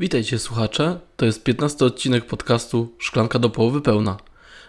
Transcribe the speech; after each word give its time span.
Witajcie 0.00 0.38
słuchacze, 0.38 1.00
to 1.16 1.26
jest 1.26 1.44
15 1.44 1.84
odcinek 1.84 2.26
podcastu 2.26 2.94
Szklanka 2.98 3.38
do 3.38 3.50
połowy 3.50 3.80
pełna. 3.80 4.16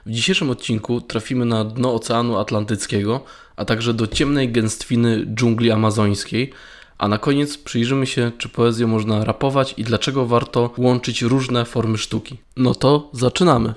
W 0.05 0.11
dzisiejszym 0.11 0.49
odcinku 0.49 1.01
trafimy 1.01 1.45
na 1.45 1.65
dno 1.65 1.93
Oceanu 1.93 2.37
Atlantyckiego, 2.37 3.23
a 3.55 3.65
także 3.65 3.93
do 3.93 4.07
ciemnej 4.07 4.51
gęstwiny 4.51 5.25
dżungli 5.35 5.71
amazońskiej, 5.71 6.53
a 6.97 7.07
na 7.07 7.17
koniec 7.17 7.57
przyjrzymy 7.57 8.07
się, 8.07 8.31
czy 8.37 8.49
poezję 8.49 8.87
można 8.87 9.25
rapować 9.25 9.73
i 9.77 9.83
dlaczego 9.83 10.25
warto 10.25 10.73
łączyć 10.77 11.21
różne 11.21 11.65
formy 11.65 11.97
sztuki. 11.97 12.37
No 12.57 12.75
to 12.75 13.09
zaczynamy! 13.13 13.73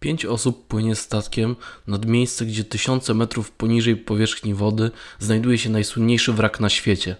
Pięć 0.00 0.26
osób 0.26 0.66
płynie 0.66 0.94
statkiem 0.94 1.56
nad 1.86 2.06
miejsce, 2.06 2.46
gdzie 2.46 2.64
tysiące 2.64 3.14
metrów 3.14 3.50
poniżej 3.50 3.96
powierzchni 3.96 4.54
wody 4.54 4.90
znajduje 5.18 5.58
się 5.58 5.70
najsłynniejszy 5.70 6.32
wrak 6.32 6.60
na 6.60 6.68
świecie. 6.68 7.16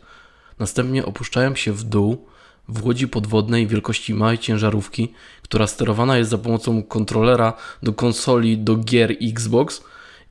Następnie 0.61 1.07
opuszczają 1.07 1.55
się 1.55 1.73
w 1.73 1.85
dół 1.85 2.27
w 2.69 2.85
łodzi 2.85 3.09
podwodnej 3.09 3.67
wielkości 3.67 4.15
małej 4.15 4.39
ciężarówki, 4.39 5.13
która 5.43 5.67
sterowana 5.67 6.19
jest 6.19 6.31
za 6.31 6.39
pomocą 6.39 6.83
kontrolera 6.83 7.53
do 7.83 7.93
konsoli 7.93 8.59
do 8.59 8.77
gier 8.77 9.17
Xbox 9.23 9.83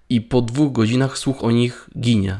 i 0.09 0.21
po 0.21 0.41
dwóch 0.41 0.71
godzinach 0.71 1.17
słuch 1.17 1.43
o 1.43 1.51
nich 1.51 1.89
ginie. 1.99 2.39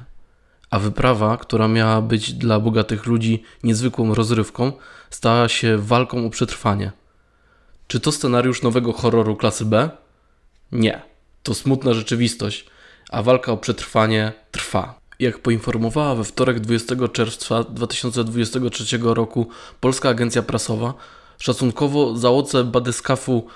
A 0.70 0.80
wyprawa, 0.80 1.38
która 1.38 1.68
miała 1.68 2.02
być 2.02 2.34
dla 2.34 2.60
bogatych 2.60 3.06
ludzi 3.06 3.44
niezwykłą 3.64 4.16
rozrywką, 4.16 4.72
stała 5.10 5.50
się 5.50 5.78
walką 5.78 6.26
o 6.26 6.30
przetrwanie. 6.30 6.92
Czy 7.88 8.00
to 8.00 8.12
scenariusz 8.12 8.62
nowego 8.62 8.94
horroru 8.94 9.36
klasy 9.36 9.66
B? 9.66 9.90
Nie. 10.72 11.02
To 11.44 11.54
smutna 11.54 11.94
rzeczywistość, 11.94 12.66
a 13.10 13.24
walka 13.24 13.52
o 13.52 13.58
przetrwanie 13.58 14.34
trwa. 14.52 14.99
Jak 15.20 15.40
poinformowała 15.40 16.16
we 16.16 16.24
wtorek 16.24 16.60
20 16.60 16.96
czerwca 17.14 17.64
2023 17.64 18.98
roku 19.02 19.48
Polska 19.80 20.10
Agencja 20.10 20.42
Prasowa, 20.42 20.94
szacunkowo 21.40 22.18
załodze 22.18 22.64
badyskafu 22.64 23.48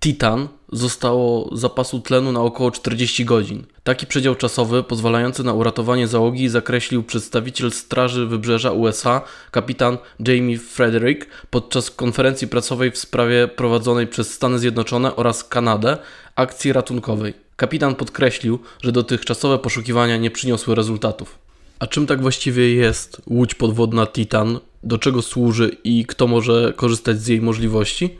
Titan 0.00 0.48
zostało 0.72 1.56
zapasu 1.56 2.00
tlenu 2.00 2.32
na 2.32 2.40
około 2.40 2.70
40 2.70 3.24
godzin. 3.24 3.66
Taki 3.84 4.06
przedział 4.06 4.34
czasowy 4.34 4.82
pozwalający 4.82 5.44
na 5.44 5.52
uratowanie 5.52 6.08
załogi 6.08 6.48
zakreślił 6.48 7.02
przedstawiciel 7.02 7.72
Straży 7.72 8.26
Wybrzeża 8.26 8.72
USA, 8.72 9.20
kapitan 9.50 9.98
Jamie 10.28 10.58
Frederick, 10.58 11.26
podczas 11.50 11.90
konferencji 11.90 12.48
prasowej 12.48 12.90
w 12.90 12.98
sprawie 12.98 13.48
prowadzonej 13.48 14.06
przez 14.06 14.34
Stany 14.34 14.58
Zjednoczone 14.58 15.16
oraz 15.16 15.44
Kanadę 15.44 15.98
akcji 16.36 16.72
ratunkowej. 16.72 17.47
Kapitan 17.58 17.94
podkreślił, 17.94 18.58
że 18.82 18.92
dotychczasowe 18.92 19.58
poszukiwania 19.58 20.16
nie 20.16 20.30
przyniosły 20.30 20.74
rezultatów. 20.74 21.38
A 21.78 21.86
czym 21.86 22.06
tak 22.06 22.22
właściwie 22.22 22.74
jest 22.74 23.22
łódź 23.26 23.54
podwodna 23.54 24.06
Titan? 24.06 24.60
Do 24.82 24.98
czego 24.98 25.22
służy 25.22 25.76
i 25.84 26.06
kto 26.06 26.26
może 26.26 26.72
korzystać 26.76 27.20
z 27.20 27.26
jej 27.26 27.40
możliwości? 27.40 28.18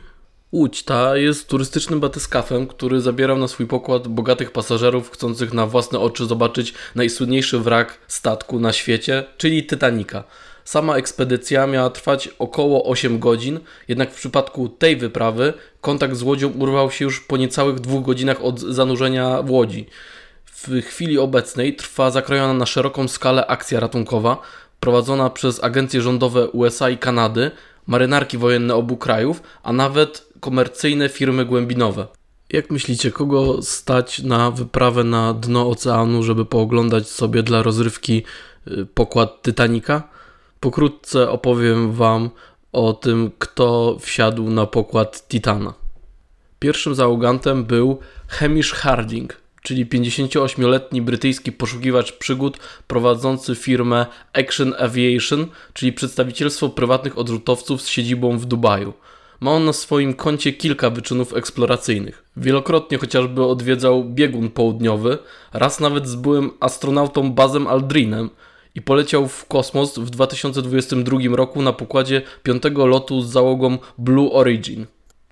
Łódź 0.51 0.83
ta 0.83 1.17
jest 1.17 1.47
turystycznym 1.47 1.99
batyskafem, 1.99 2.67
który 2.67 3.01
zabierał 3.01 3.37
na 3.37 3.47
swój 3.47 3.67
pokład 3.67 4.07
bogatych 4.07 4.51
pasażerów 4.51 5.11
chcących 5.11 5.53
na 5.53 5.65
własne 5.67 5.99
oczy 5.99 6.25
zobaczyć 6.25 6.73
najsłynniejszy 6.95 7.59
wrak 7.59 7.99
statku 8.07 8.59
na 8.59 8.73
świecie, 8.73 9.23
czyli 9.37 9.67
Titanica. 9.67 10.23
Sama 10.69 10.97
ekspedycja 10.97 11.67
miała 11.67 11.89
trwać 11.89 12.29
około 12.39 12.85
8 12.85 13.19
godzin, 13.19 13.59
jednak 13.87 14.11
w 14.11 14.15
przypadku 14.15 14.69
tej 14.69 14.97
wyprawy 14.97 15.53
kontakt 15.81 16.15
z 16.15 16.21
łodzią 16.21 16.49
urwał 16.49 16.91
się 16.91 17.05
już 17.05 17.19
po 17.19 17.37
niecałych 17.37 17.79
dwóch 17.79 18.05
godzinach 18.05 18.43
od 18.43 18.59
zanurzenia 18.59 19.41
w 19.41 19.51
łodzi. 19.51 19.85
W 20.45 20.81
chwili 20.81 21.19
obecnej 21.19 21.75
trwa 21.75 22.11
zakrojona 22.11 22.53
na 22.53 22.65
szeroką 22.65 23.07
skalę 23.07 23.47
akcja 23.47 23.79
ratunkowa 23.79 24.41
prowadzona 24.79 25.29
przez 25.29 25.63
agencje 25.63 26.01
rządowe 26.01 26.47
USA 26.47 26.89
i 26.89 26.97
Kanady, 26.97 27.51
marynarki 27.87 28.37
wojenne 28.37 28.75
obu 28.75 28.97
krajów, 28.97 29.41
a 29.63 29.73
nawet 29.73 30.27
komercyjne 30.39 31.09
firmy 31.09 31.45
głębinowe. 31.45 32.07
Jak 32.49 32.71
myślicie, 32.71 33.11
kogo 33.11 33.61
stać 33.61 34.19
na 34.19 34.51
wyprawę 34.51 35.03
na 35.03 35.33
dno 35.33 35.69
oceanu, 35.69 36.23
żeby 36.23 36.45
pooglądać 36.45 37.07
sobie 37.07 37.43
dla 37.43 37.63
rozrywki 37.63 38.23
y, 38.67 38.85
pokład 38.85 39.41
Titanica? 39.41 40.18
Pokrótce 40.59 41.29
opowiem 41.29 41.91
Wam 41.91 42.29
o 42.71 42.93
tym, 42.93 43.31
kto 43.39 43.97
wsiadł 43.99 44.49
na 44.49 44.65
pokład 44.65 45.27
Titana. 45.27 45.73
Pierwszym 46.59 46.95
załogantem 46.95 47.65
był 47.65 47.99
Hamish 48.27 48.73
Harding, 48.73 49.37
czyli 49.63 49.85
58-letni 49.85 51.01
brytyjski 51.01 51.51
poszukiwacz 51.51 52.11
przygód 52.11 52.57
prowadzący 52.87 53.55
firmę 53.55 54.05
Action 54.33 54.73
Aviation, 54.79 55.47
czyli 55.73 55.93
przedstawicielstwo 55.93 56.69
prywatnych 56.69 57.17
odrzutowców 57.17 57.81
z 57.81 57.87
siedzibą 57.87 58.37
w 58.37 58.45
Dubaju. 58.45 58.93
Ma 59.39 59.51
on 59.51 59.65
na 59.65 59.73
swoim 59.73 60.13
koncie 60.13 60.53
kilka 60.53 60.89
wyczynów 60.89 61.33
eksploracyjnych. 61.33 62.23
Wielokrotnie 62.37 62.97
chociażby 62.97 63.45
odwiedzał 63.45 64.03
biegun 64.03 64.49
południowy, 64.49 65.17
raz 65.53 65.79
nawet 65.79 66.07
z 66.07 66.15
byłym 66.15 66.51
astronautą 66.59 67.31
Bazem 67.31 67.67
Aldrinem 67.67 68.29
i 68.75 68.81
poleciał 68.81 69.27
w 69.27 69.45
kosmos 69.45 69.97
w 69.97 70.09
2022 70.09 71.17
roku 71.31 71.61
na 71.61 71.73
pokładzie 71.73 72.21
piątego 72.43 72.85
lotu 72.85 73.21
z 73.21 73.31
załogą 73.31 73.77
Blue 73.97 74.33
Origin. 74.33 74.85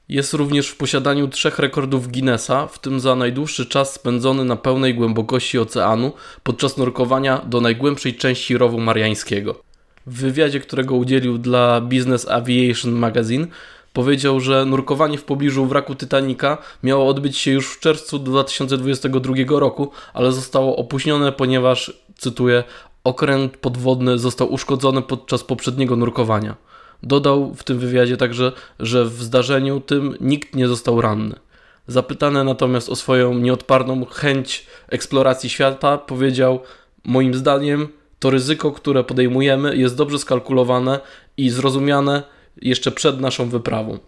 Jest 0.10 0.34
również 0.34 0.68
w 0.68 0.78
posiadaniu 0.78 1.28
trzech 1.28 1.60
rekordów 1.60 2.12
Guinnessa, 2.12 2.68
w 2.68 2.80
tym 2.80 3.00
za 3.00 3.16
najdłuższy 3.16 3.66
czas 3.66 3.94
spędzony 3.94 4.46
na 4.46 4.56
pełnej 4.56 4.96
głębokości 4.96 5.60
oceanu 5.60 6.12
podczas 6.44 6.78
nurkowania 6.78 7.42
do 7.46 7.62
najgłębszej 7.62 8.16
części 8.16 8.58
rowu 8.58 8.80
mariańskiego. 8.80 9.62
W 10.06 10.22
wywiadzie, 10.22 10.60
którego 10.60 10.96
udzielił 10.96 11.38
dla 11.38 11.82
Business 11.82 12.28
Aviation 12.28 12.92
Magazine, 12.92 13.48
powiedział, 13.94 14.40
że 14.40 14.66
nurkowanie 14.66 15.18
w 15.18 15.24
pobliżu 15.24 15.66
wraku 15.66 15.96
Titanica 15.96 16.58
miało 16.84 17.08
odbyć 17.08 17.38
się 17.38 17.52
już 17.52 17.74
w 17.74 17.80
czerwcu 17.80 18.20
2022 18.20 19.34
roku, 19.50 19.92
ale 20.14 20.32
zostało 20.32 20.76
opóźnione, 20.76 21.32
ponieważ, 21.32 21.94
cytuję, 22.16 22.64
okręt 23.08 23.58
podwodny 23.58 24.18
został 24.18 24.54
uszkodzony 24.54 25.02
podczas 25.02 25.44
poprzedniego 25.44 25.96
nurkowania. 25.96 26.56
Dodał 27.04 27.54
w 27.56 27.64
tym 27.64 27.80
wywiadzie 27.80 28.18
także, 28.18 28.52
że 28.80 29.06
w 29.06 29.24
zdarzeniu 29.24 29.80
tym 29.80 30.16
nikt 30.22 30.56
nie 30.56 30.68
został 30.68 31.02
ranny. 31.02 31.36
Zapytany 31.88 32.44
natomiast 32.44 32.90
o 32.90 32.96
swoją 32.96 33.34
nieodparną 33.34 34.06
chęć 34.06 34.66
eksploracji 34.90 35.50
świata, 35.50 35.98
powiedział: 35.98 36.60
Moim 37.06 37.34
zdaniem, 37.34 37.88
to 38.20 38.30
ryzyko, 38.30 38.72
które 38.72 39.04
podejmujemy, 39.04 39.78
jest 39.78 39.96
dobrze 39.96 40.20
skalkulowane 40.20 41.00
i 41.38 41.50
zrozumiane 41.50 42.24
jeszcze 42.62 42.92
przed 42.92 43.20
naszą 43.20 43.50
wyprawą. 43.50 44.00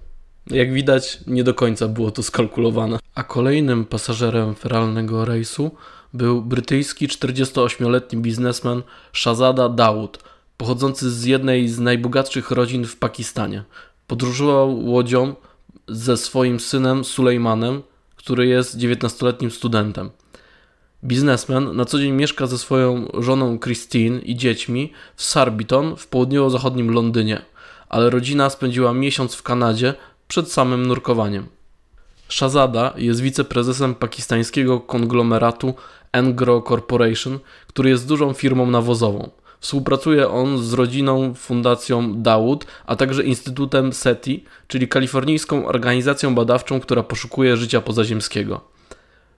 Jak 0.48 0.74
widać, 0.74 1.20
nie 1.28 1.44
do 1.44 1.54
końca 1.54 1.88
było 1.88 2.12
to 2.12 2.24
skalkulowane. 2.24 3.00
A 3.16 3.24
kolejnym 3.24 3.86
pasażerem 3.86 4.56
feralnego 4.56 5.26
rejsu 5.26 5.72
był 6.14 6.42
brytyjski 6.42 7.08
48-letni 7.08 8.22
biznesmen 8.22 8.82
Shazada 9.14 9.70
Dawood, 9.70 10.24
pochodzący 10.58 11.12
z 11.12 11.24
jednej 11.24 11.68
z 11.68 11.80
najbogatszych 11.80 12.52
rodzin 12.52 12.86
w 12.86 12.96
Pakistanie. 12.96 13.64
Podróżował 14.08 14.86
łodzią 14.86 15.36
ze 15.88 16.18
swoim 16.18 16.60
synem 16.60 17.04
Sulejmanem, 17.04 17.82
który 18.16 18.48
jest 18.48 18.78
19-letnim 18.78 19.52
studentem. 19.52 20.10
Biznesmen 21.04 21.76
na 21.76 21.86
co 21.86 22.00
dzień 22.00 22.12
mieszka 22.12 22.48
ze 22.48 22.58
swoją 22.58 23.08
żoną 23.14 23.60
Christine 23.60 24.20
i 24.20 24.36
dziećmi 24.36 24.94
w 25.16 25.24
Sarbiton 25.24 25.96
w 25.96 26.08
południowo-zachodnim 26.08 26.92
Londynie, 26.92 27.42
ale 27.90 28.10
rodzina 28.10 28.50
spędziła 28.50 28.94
miesiąc 28.94 29.36
w 29.36 29.44
Kanadzie 29.44 29.94
przed 30.28 30.52
samym 30.52 30.86
nurkowaniem. 30.86 31.48
Shazada 32.30 32.94
jest 32.98 33.22
wiceprezesem 33.22 33.96
pakistańskiego 33.96 34.80
konglomeratu 34.80 35.74
Engro 36.12 36.62
Corporation, 36.62 37.40
który 37.68 37.90
jest 37.90 38.08
dużą 38.08 38.34
firmą 38.34 38.72
nawozową. 38.72 39.30
Współpracuje 39.60 40.30
on 40.30 40.64
z 40.64 40.74
rodziną 40.74 41.34
Fundacją 41.34 42.22
Dawood, 42.22 42.66
a 42.86 42.96
także 42.96 43.24
Instytutem 43.24 43.94
SETI, 43.94 44.44
czyli 44.68 44.88
kalifornijską 44.88 45.66
organizacją 45.66 46.36
badawczą, 46.36 46.80
która 46.80 47.04
poszukuje 47.04 47.58
życia 47.58 47.82
pozaziemskiego. 47.82 48.62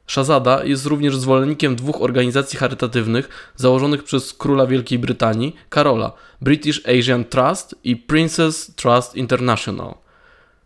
Shazada 0.08 0.64
jest 0.64 0.86
również 0.86 1.18
zwolennikiem 1.18 1.76
dwóch 1.76 2.02
organizacji 2.02 2.60
charytatywnych 2.60 3.30
założonych 3.56 4.04
przez 4.04 4.34
króla 4.34 4.68
Wielkiej 4.68 5.00
Brytanii, 5.00 5.56
Karola, 5.70 6.12
British 6.42 6.82
Asian 6.88 7.26
Trust 7.26 7.76
i 7.84 7.96
Princess 7.96 8.76
Trust 8.76 9.16
International. 9.16 9.94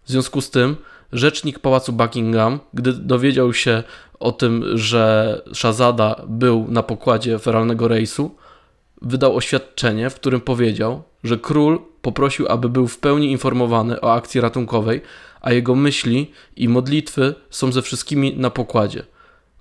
W 0.03 0.11
związku 0.11 0.41
z 0.41 0.49
tym 0.49 0.75
rzecznik 1.11 1.59
pałacu 1.59 1.93
Buckingham, 1.93 2.59
gdy 2.73 2.93
dowiedział 2.93 3.53
się 3.53 3.83
o 4.19 4.31
tym, 4.31 4.63
że 4.77 5.41
Shazada 5.53 6.21
był 6.27 6.65
na 6.69 6.83
pokładzie 6.83 7.39
feralnego 7.39 7.87
rejsu, 7.87 8.35
wydał 9.01 9.35
oświadczenie, 9.35 10.09
w 10.09 10.15
którym 10.15 10.41
powiedział, 10.41 11.03
że 11.23 11.37
król 11.37 11.79
poprosił, 12.01 12.47
aby 12.49 12.69
był 12.69 12.87
w 12.87 12.97
pełni 12.97 13.31
informowany 13.31 14.01
o 14.01 14.13
akcji 14.13 14.41
ratunkowej, 14.41 15.01
a 15.41 15.53
jego 15.53 15.75
myśli 15.75 16.31
i 16.55 16.69
modlitwy 16.69 17.35
są 17.49 17.71
ze 17.71 17.81
wszystkimi 17.81 18.37
na 18.37 18.49
pokładzie. 18.49 19.03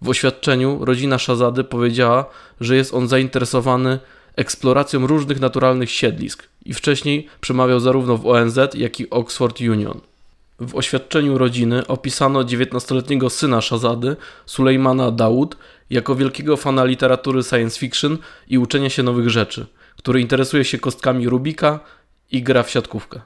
W 0.03 0.09
oświadczeniu 0.09 0.85
rodzina 0.85 1.19
Szazady 1.19 1.65
powiedziała, 1.65 2.25
że 2.61 2.77
jest 2.77 2.95
on 2.95 3.09
zainteresowany 3.09 3.99
eksploracją 4.37 5.07
różnych 5.07 5.41
naturalnych 5.41 5.91
siedlisk 5.91 6.49
i 6.65 6.75
wcześniej 6.75 7.27
przemawiał 7.41 7.81
zarówno 7.81 8.17
w 8.17 8.27
ONZ, 8.27 8.59
jak 8.75 9.01
i 9.01 9.11
Oxford 9.11 9.61
Union. 9.61 10.01
W 10.61 10.75
oświadczeniu 10.75 11.39
rodziny 11.39 11.87
opisano 11.87 12.41
19-letniego 12.41 13.31
syna 13.31 13.61
Shazady, 13.61 14.17
Sulejmana 14.47 15.11
Daud, 15.11 15.57
jako 15.91 16.15
wielkiego 16.15 16.57
fana 16.57 16.85
literatury 16.85 17.43
science 17.43 17.79
fiction 17.81 18.19
i 18.49 18.59
uczenia 18.59 18.91
się 18.91 19.03
nowych 19.03 19.31
rzeczy, 19.31 19.67
który 19.97 20.21
interesuje 20.21 20.65
się 20.65 20.79
kostkami 20.79 21.29
Rubika 21.29 21.81
i 22.31 22.43
gra 22.43 22.63
w 22.63 22.71
siatkówkę. 22.71 23.21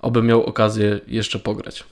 Oby 0.00 0.22
miał 0.22 0.44
okazję 0.44 1.00
jeszcze 1.06 1.38
pograć. 1.38 1.84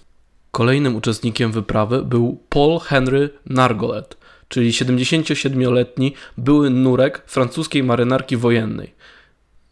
Kolejnym 0.50 0.96
uczestnikiem 0.96 1.52
wyprawy 1.52 2.05
był 2.05 2.43
Paul 2.49 2.79
Henry 2.81 3.31
Nargolet, 3.46 4.17
czyli 4.49 4.70
77-letni 4.70 6.14
były 6.38 6.70
nurek 6.70 7.23
francuskiej 7.26 7.82
marynarki 7.82 8.37
wojennej. 8.37 8.94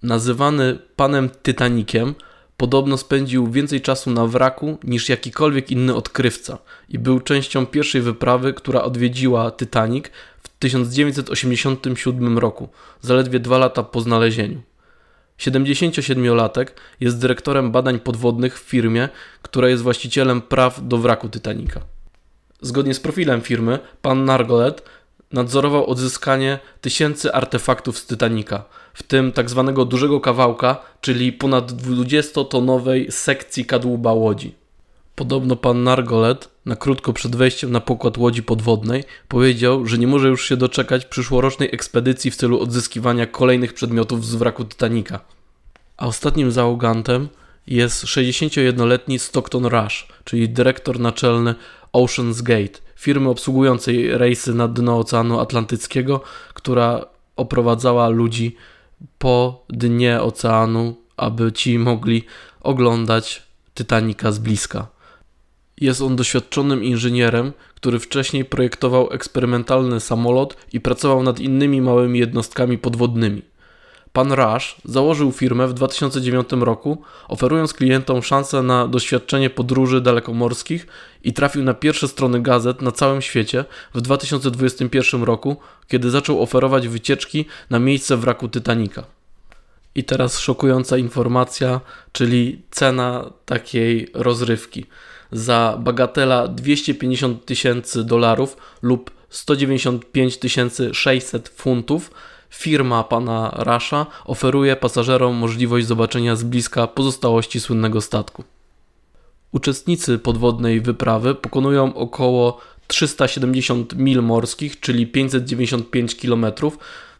Nazywany 0.02 0.78
panem 0.96 1.30
Titanikiem, 1.42 2.14
podobno 2.60 2.96
spędził 2.96 3.50
więcej 3.50 3.80
czasu 3.80 4.10
na 4.10 4.26
wraku 4.26 4.78
niż 4.84 5.08
jakikolwiek 5.08 5.70
inny 5.70 5.94
odkrywca 5.94 6.58
i 6.88 6.98
był 6.98 7.20
częścią 7.20 7.66
pierwszej 7.66 8.02
wyprawy, 8.02 8.54
która 8.54 8.82
odwiedziła 8.82 9.50
Titanic 9.50 10.04
w 10.42 10.48
1987 10.58 12.38
roku, 12.38 12.68
zaledwie 13.00 13.40
dwa 13.40 13.58
lata 13.58 13.82
po 13.82 14.00
znalezieniu. 14.00 14.62
77-latek 15.38 16.66
jest 17.00 17.20
dyrektorem 17.20 17.70
badań 17.72 18.00
podwodnych 18.00 18.58
w 18.60 18.62
firmie, 18.62 19.08
która 19.42 19.68
jest 19.68 19.82
właścicielem 19.82 20.42
praw 20.42 20.88
do 20.88 20.98
wraku 20.98 21.28
Titanica. 21.28 21.80
Zgodnie 22.60 22.94
z 22.94 23.00
profilem 23.00 23.40
firmy, 23.40 23.78
pan 24.02 24.24
Nargolet 24.24 24.82
nadzorował 25.32 25.86
odzyskanie 25.86 26.58
tysięcy 26.80 27.32
artefaktów 27.32 27.98
z 27.98 28.06
Titanica, 28.06 28.64
w 28.94 29.02
tym 29.02 29.32
tak 29.32 29.50
zwanego 29.50 29.84
dużego 29.84 30.20
kawałka, 30.20 30.82
czyli 31.00 31.32
ponad 31.32 31.72
20-tonowej 31.72 33.10
sekcji 33.10 33.64
kadłuba 33.64 34.12
łodzi. 34.12 34.54
Podobno 35.14 35.56
pan 35.56 35.82
Nargolet, 35.82 36.48
na 36.66 36.76
krótko 36.76 37.12
przed 37.12 37.36
wejściem 37.36 37.72
na 37.72 37.80
pokład 37.80 38.18
łodzi 38.18 38.42
podwodnej, 38.42 39.04
powiedział, 39.28 39.86
że 39.86 39.98
nie 39.98 40.06
może 40.06 40.28
już 40.28 40.48
się 40.48 40.56
doczekać 40.56 41.04
przyszłorocznej 41.04 41.68
ekspedycji 41.72 42.30
w 42.30 42.36
celu 42.36 42.60
odzyskiwania 42.60 43.26
kolejnych 43.26 43.74
przedmiotów 43.74 44.26
z 44.26 44.34
wraku 44.34 44.64
Titanica. 44.64 45.20
A 45.96 46.06
ostatnim 46.06 46.52
załogantem 46.52 47.28
jest 47.66 48.04
61-letni 48.04 49.18
Stockton 49.18 49.66
Rush, 49.66 50.08
czyli 50.24 50.48
dyrektor 50.48 51.00
naczelny 51.00 51.54
Ocean's 51.92 52.42
Gate, 52.42 52.78
firmy 53.00 53.28
obsługującej 53.28 54.18
rejsy 54.18 54.54
na 54.54 54.68
dno 54.68 54.98
Oceanu 54.98 55.40
Atlantyckiego, 55.40 56.20
która 56.54 57.06
oprowadzała 57.36 58.08
ludzi 58.08 58.56
po 59.18 59.64
dnie 59.68 60.20
oceanu, 60.20 60.96
aby 61.16 61.52
ci 61.52 61.78
mogli 61.78 62.24
oglądać 62.60 63.42
Titanica 63.74 64.32
z 64.32 64.38
bliska. 64.38 64.86
Jest 65.80 66.02
on 66.02 66.16
doświadczonym 66.16 66.84
inżynierem, 66.84 67.52
który 67.74 67.98
wcześniej 67.98 68.44
projektował 68.44 69.12
eksperymentalny 69.12 70.00
samolot 70.00 70.56
i 70.72 70.80
pracował 70.80 71.22
nad 71.22 71.40
innymi 71.40 71.80
małymi 71.80 72.18
jednostkami 72.18 72.78
podwodnymi. 72.78 73.42
Pan 74.12 74.32
Rush 74.32 74.76
założył 74.84 75.32
firmę 75.32 75.68
w 75.68 75.74
2009 75.74 76.48
roku, 76.60 77.02
oferując 77.28 77.74
klientom 77.74 78.22
szansę 78.22 78.62
na 78.62 78.88
doświadczenie 78.88 79.50
podróży 79.50 80.00
dalekomorskich 80.00 80.86
i 81.24 81.32
trafił 81.32 81.62
na 81.62 81.74
pierwsze 81.74 82.08
strony 82.08 82.42
gazet 82.42 82.82
na 82.82 82.92
całym 82.92 83.22
świecie 83.22 83.64
w 83.94 84.00
2021 84.00 85.22
roku, 85.22 85.56
kiedy 85.88 86.10
zaczął 86.10 86.42
oferować 86.42 86.88
wycieczki 86.88 87.44
na 87.70 87.78
miejsce 87.78 88.16
wraku 88.16 88.48
Titanica. 88.48 89.04
I 89.94 90.04
teraz 90.04 90.38
szokująca 90.38 90.98
informacja, 90.98 91.80
czyli 92.12 92.62
cena 92.70 93.30
takiej 93.46 94.10
rozrywki. 94.14 94.86
Za 95.32 95.78
bagatela 95.80 96.48
250 96.48 97.44
tysięcy 97.44 98.04
dolarów 98.04 98.56
lub 98.82 99.10
195 99.28 100.38
600 100.92 101.48
funtów 101.48 102.10
firma 102.50 103.04
pana 103.04 103.50
Rasha 103.56 104.06
oferuje 104.24 104.76
pasażerom 104.76 105.36
możliwość 105.36 105.86
zobaczenia 105.86 106.36
z 106.36 106.42
bliska 106.42 106.86
pozostałości 106.86 107.60
słynnego 107.60 108.00
statku. 108.00 108.44
Uczestnicy 109.52 110.18
podwodnej 110.18 110.80
wyprawy 110.80 111.34
pokonują 111.34 111.94
około 111.94 112.60
370 112.86 113.94
mil 113.96 114.22
morskich, 114.22 114.80
czyli 114.80 115.06
595 115.06 116.14
km 116.14 116.46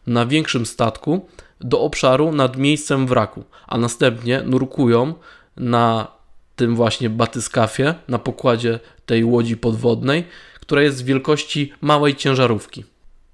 na 0.07 0.25
większym 0.25 0.65
statku 0.65 1.25
do 1.59 1.81
obszaru 1.81 2.31
nad 2.31 2.57
miejscem 2.57 3.07
wraku, 3.07 3.43
a 3.67 3.77
następnie 3.77 4.41
nurkują 4.45 5.13
na 5.57 6.07
tym 6.55 6.75
właśnie 6.75 7.09
batyskafie, 7.09 7.95
na 8.07 8.19
pokładzie 8.19 8.79
tej 9.05 9.23
łodzi 9.23 9.57
podwodnej, 9.57 10.23
która 10.59 10.81
jest 10.81 11.05
wielkości 11.05 11.73
małej 11.81 12.15
ciężarówki. 12.15 12.83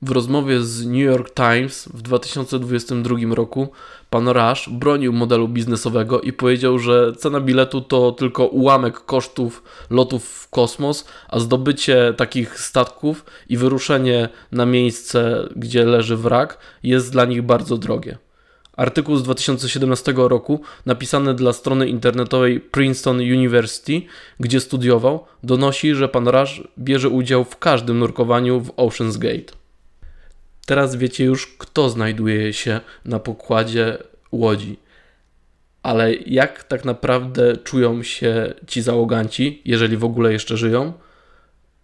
W 0.01 0.11
rozmowie 0.11 0.61
z 0.61 0.85
New 0.85 1.05
York 1.05 1.33
Times 1.33 1.89
w 1.93 2.01
2022 2.01 3.35
roku 3.35 3.69
pan 4.09 4.27
Rush 4.27 4.69
bronił 4.69 5.13
modelu 5.13 5.47
biznesowego 5.47 6.21
i 6.21 6.33
powiedział, 6.33 6.79
że 6.79 7.13
cena 7.13 7.39
biletu 7.39 7.81
to 7.81 8.11
tylko 8.11 8.45
ułamek 8.45 8.99
kosztów 8.99 9.63
lotów 9.89 10.25
w 10.25 10.49
kosmos, 10.49 11.05
a 11.27 11.39
zdobycie 11.39 12.13
takich 12.17 12.59
statków 12.59 13.25
i 13.49 13.57
wyruszenie 13.57 14.29
na 14.51 14.65
miejsce, 14.65 15.49
gdzie 15.55 15.85
leży 15.85 16.17
wrak, 16.17 16.57
jest 16.83 17.11
dla 17.11 17.25
nich 17.25 17.41
bardzo 17.41 17.77
drogie. 17.77 18.17
Artykuł 18.73 19.15
z 19.15 19.23
2017 19.23 20.13
roku, 20.15 20.61
napisany 20.85 21.33
dla 21.33 21.53
strony 21.53 21.89
internetowej 21.89 22.59
Princeton 22.59 23.17
University, 23.17 24.01
gdzie 24.39 24.59
studiował, 24.59 25.25
donosi, 25.43 25.95
że 25.95 26.09
pan 26.09 26.27
Rush 26.27 26.63
bierze 26.79 27.09
udział 27.09 27.43
w 27.43 27.57
każdym 27.57 27.99
nurkowaniu 27.99 28.61
w 28.61 28.71
Ocean's 28.75 29.17
Gate. 29.17 29.66
Teraz 30.67 30.95
wiecie 30.95 31.25
już, 31.25 31.47
kto 31.47 31.89
znajduje 31.89 32.53
się 32.53 32.81
na 33.05 33.19
pokładzie 33.19 33.97
łodzi. 34.31 34.79
Ale 35.83 36.13
jak 36.13 36.63
tak 36.63 36.85
naprawdę 36.85 37.57
czują 37.57 38.03
się 38.03 38.53
ci 38.67 38.81
załoganci, 38.81 39.61
jeżeli 39.65 39.97
w 39.97 40.03
ogóle 40.03 40.33
jeszcze 40.33 40.57
żyją? 40.57 40.93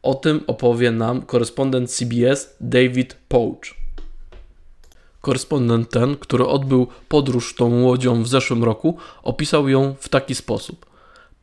O 0.01 0.15
tym 0.15 0.41
opowie 0.47 0.91
nam 0.91 1.21
korespondent 1.21 1.91
CBS 1.91 2.55
David 2.61 3.17
Pouch. 3.27 3.61
Korespondent 5.21 5.89
ten, 5.89 6.17
który 6.17 6.45
odbył 6.45 6.87
podróż 7.07 7.55
tą 7.55 7.83
łodzią 7.83 8.23
w 8.23 8.27
zeszłym 8.27 8.63
roku, 8.63 8.97
opisał 9.23 9.69
ją 9.69 9.95
w 9.99 10.09
taki 10.09 10.35
sposób. 10.35 10.92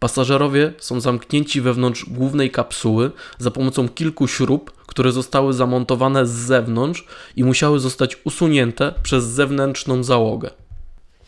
Pasażerowie 0.00 0.72
są 0.78 1.00
zamknięci 1.00 1.60
wewnątrz 1.60 2.04
głównej 2.04 2.50
kapsuły 2.50 3.10
za 3.38 3.50
pomocą 3.50 3.88
kilku 3.88 4.28
śrub, 4.28 4.72
które 4.86 5.12
zostały 5.12 5.52
zamontowane 5.52 6.26
z 6.26 6.30
zewnątrz 6.30 7.04
i 7.36 7.44
musiały 7.44 7.80
zostać 7.80 8.16
usunięte 8.24 8.94
przez 9.02 9.24
zewnętrzną 9.24 10.04
załogę. 10.04 10.50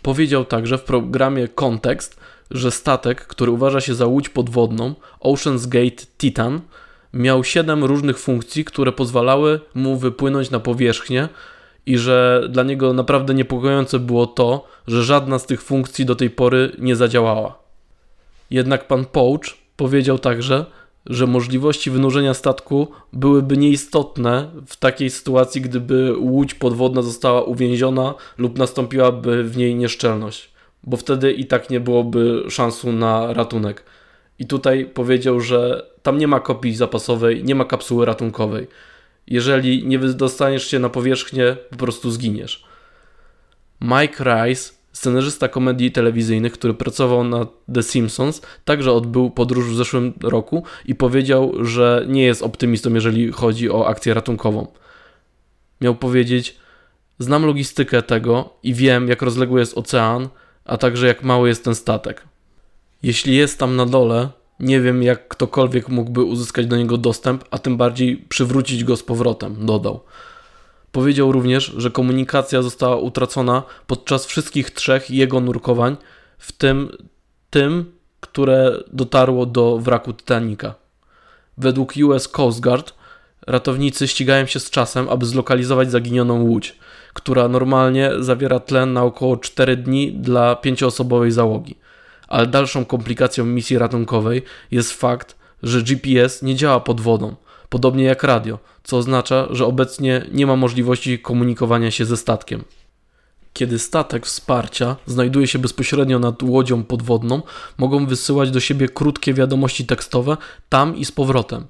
Powiedział 0.02 0.44
także 0.44 0.78
w 0.78 0.82
programie 0.82 1.48
Kontekst, 1.48 2.20
że 2.50 2.70
statek, 2.70 3.26
który 3.26 3.50
uważa 3.50 3.80
się 3.80 3.94
za 3.94 4.06
łódź 4.06 4.28
podwodną, 4.28 4.94
Ocean's 5.20 5.68
Gate 5.68 6.06
Titan, 6.18 6.60
miał 7.12 7.44
siedem 7.44 7.84
różnych 7.84 8.18
funkcji, 8.18 8.64
które 8.64 8.92
pozwalały 8.92 9.60
mu 9.74 9.96
wypłynąć 9.96 10.50
na 10.50 10.60
powierzchnię 10.60 11.28
i 11.86 11.98
że 11.98 12.46
dla 12.50 12.62
niego 12.62 12.92
naprawdę 12.92 13.34
niepokojące 13.34 13.98
było 13.98 14.26
to, 14.26 14.66
że 14.86 15.02
żadna 15.02 15.38
z 15.38 15.46
tych 15.46 15.62
funkcji 15.62 16.04
do 16.06 16.14
tej 16.14 16.30
pory 16.30 16.76
nie 16.78 16.96
zadziałała. 16.96 17.61
Jednak 18.52 18.86
pan 18.86 19.04
Pouch 19.04 19.40
powiedział 19.76 20.18
także, 20.18 20.66
że 21.06 21.26
możliwości 21.26 21.90
wynurzenia 21.90 22.34
statku 22.34 22.88
byłyby 23.12 23.56
nieistotne 23.56 24.50
w 24.66 24.76
takiej 24.76 25.10
sytuacji, 25.10 25.60
gdyby 25.60 26.14
łódź 26.18 26.54
podwodna 26.54 27.02
została 27.02 27.42
uwięziona 27.42 28.14
lub 28.38 28.58
nastąpiłaby 28.58 29.44
w 29.44 29.56
niej 29.56 29.74
nieszczelność, 29.74 30.50
bo 30.84 30.96
wtedy 30.96 31.32
i 31.32 31.46
tak 31.46 31.70
nie 31.70 31.80
byłoby 31.80 32.44
szansu 32.48 32.92
na 32.92 33.32
ratunek. 33.32 33.84
I 34.38 34.46
tutaj 34.46 34.84
powiedział, 34.84 35.40
że 35.40 35.86
tam 36.02 36.18
nie 36.18 36.28
ma 36.28 36.40
kopii 36.40 36.74
zapasowej, 36.74 37.44
nie 37.44 37.54
ma 37.54 37.64
kapsuły 37.64 38.06
ratunkowej. 38.06 38.66
Jeżeli 39.26 39.86
nie 39.86 39.98
dostaniesz 39.98 40.66
się 40.66 40.78
na 40.78 40.88
powierzchnię, 40.88 41.56
po 41.70 41.76
prostu 41.76 42.10
zginiesz. 42.10 42.64
Mike 43.80 44.24
Rice 44.24 44.81
Scenarzysta 44.92 45.48
komedii 45.48 45.92
telewizyjnych, 45.92 46.52
który 46.52 46.74
pracował 46.74 47.24
na 47.24 47.46
The 47.74 47.82
Simpsons, 47.82 48.42
także 48.64 48.92
odbył 48.92 49.30
podróż 49.30 49.70
w 49.70 49.76
zeszłym 49.76 50.12
roku 50.22 50.64
i 50.86 50.94
powiedział, 50.94 51.52
że 51.64 52.04
nie 52.08 52.24
jest 52.24 52.42
optymistą, 52.42 52.94
jeżeli 52.94 53.32
chodzi 53.32 53.70
o 53.70 53.86
akcję 53.86 54.14
ratunkową. 54.14 54.66
Miał 55.80 55.94
powiedzieć: 55.94 56.56
Znam 57.18 57.46
logistykę 57.46 58.02
tego 58.02 58.50
i 58.62 58.74
wiem, 58.74 59.08
jak 59.08 59.22
rozległy 59.22 59.60
jest 59.60 59.78
ocean, 59.78 60.28
a 60.64 60.76
także 60.76 61.06
jak 61.06 61.22
mały 61.22 61.48
jest 61.48 61.64
ten 61.64 61.74
statek. 61.74 62.24
Jeśli 63.02 63.36
jest 63.36 63.58
tam 63.58 63.76
na 63.76 63.86
dole, 63.86 64.28
nie 64.60 64.80
wiem, 64.80 65.02
jak 65.02 65.28
ktokolwiek 65.28 65.88
mógłby 65.88 66.24
uzyskać 66.24 66.66
do 66.66 66.76
niego 66.76 66.98
dostęp, 66.98 67.44
a 67.50 67.58
tym 67.58 67.76
bardziej 67.76 68.16
przywrócić 68.16 68.84
go 68.84 68.96
z 68.96 69.02
powrotem, 69.02 69.66
dodał. 69.66 70.00
Powiedział 70.92 71.32
również, 71.32 71.72
że 71.76 71.90
komunikacja 71.90 72.62
została 72.62 72.96
utracona 72.96 73.62
podczas 73.86 74.26
wszystkich 74.26 74.70
trzech 74.70 75.10
jego 75.10 75.40
nurkowań, 75.40 75.96
w 76.38 76.52
tym 76.52 76.90
tym, 77.50 77.92
które 78.20 78.72
dotarło 78.92 79.46
do 79.46 79.78
wraku 79.78 80.12
Titanica. 80.12 80.74
Według 81.58 81.94
US 82.04 82.28
Coast 82.28 82.60
Guard 82.60 82.94
ratownicy 83.46 84.08
ścigają 84.08 84.46
się 84.46 84.60
z 84.60 84.70
czasem, 84.70 85.08
aby 85.08 85.26
zlokalizować 85.26 85.90
zaginioną 85.90 86.42
łódź, 86.42 86.76
która 87.12 87.48
normalnie 87.48 88.10
zawiera 88.18 88.60
tlen 88.60 88.92
na 88.92 89.02
około 89.02 89.36
4 89.36 89.76
dni 89.76 90.12
dla 90.12 90.56
pięcioosobowej 90.56 91.30
załogi. 91.30 91.78
Ale 92.28 92.46
dalszą 92.46 92.84
komplikacją 92.84 93.44
misji 93.44 93.78
ratunkowej 93.78 94.42
jest 94.70 94.92
fakt, 94.92 95.36
że 95.62 95.82
GPS 95.82 96.42
nie 96.42 96.54
działa 96.54 96.80
pod 96.80 97.00
wodą, 97.00 97.36
podobnie 97.72 98.04
jak 98.04 98.22
radio, 98.22 98.58
co 98.82 98.96
oznacza, 98.96 99.48
że 99.50 99.66
obecnie 99.66 100.26
nie 100.32 100.46
ma 100.46 100.56
możliwości 100.56 101.18
komunikowania 101.18 101.90
się 101.90 102.04
ze 102.04 102.16
statkiem. 102.16 102.64
Kiedy 103.52 103.78
statek 103.78 104.26
wsparcia 104.26 104.96
znajduje 105.06 105.46
się 105.46 105.58
bezpośrednio 105.58 106.18
nad 106.18 106.42
łodzią 106.42 106.84
podwodną, 106.84 107.42
mogą 107.78 108.06
wysyłać 108.06 108.50
do 108.50 108.60
siebie 108.60 108.88
krótkie 108.88 109.34
wiadomości 109.34 109.86
tekstowe 109.86 110.36
tam 110.68 110.96
i 110.96 111.04
z 111.04 111.12
powrotem. 111.12 111.66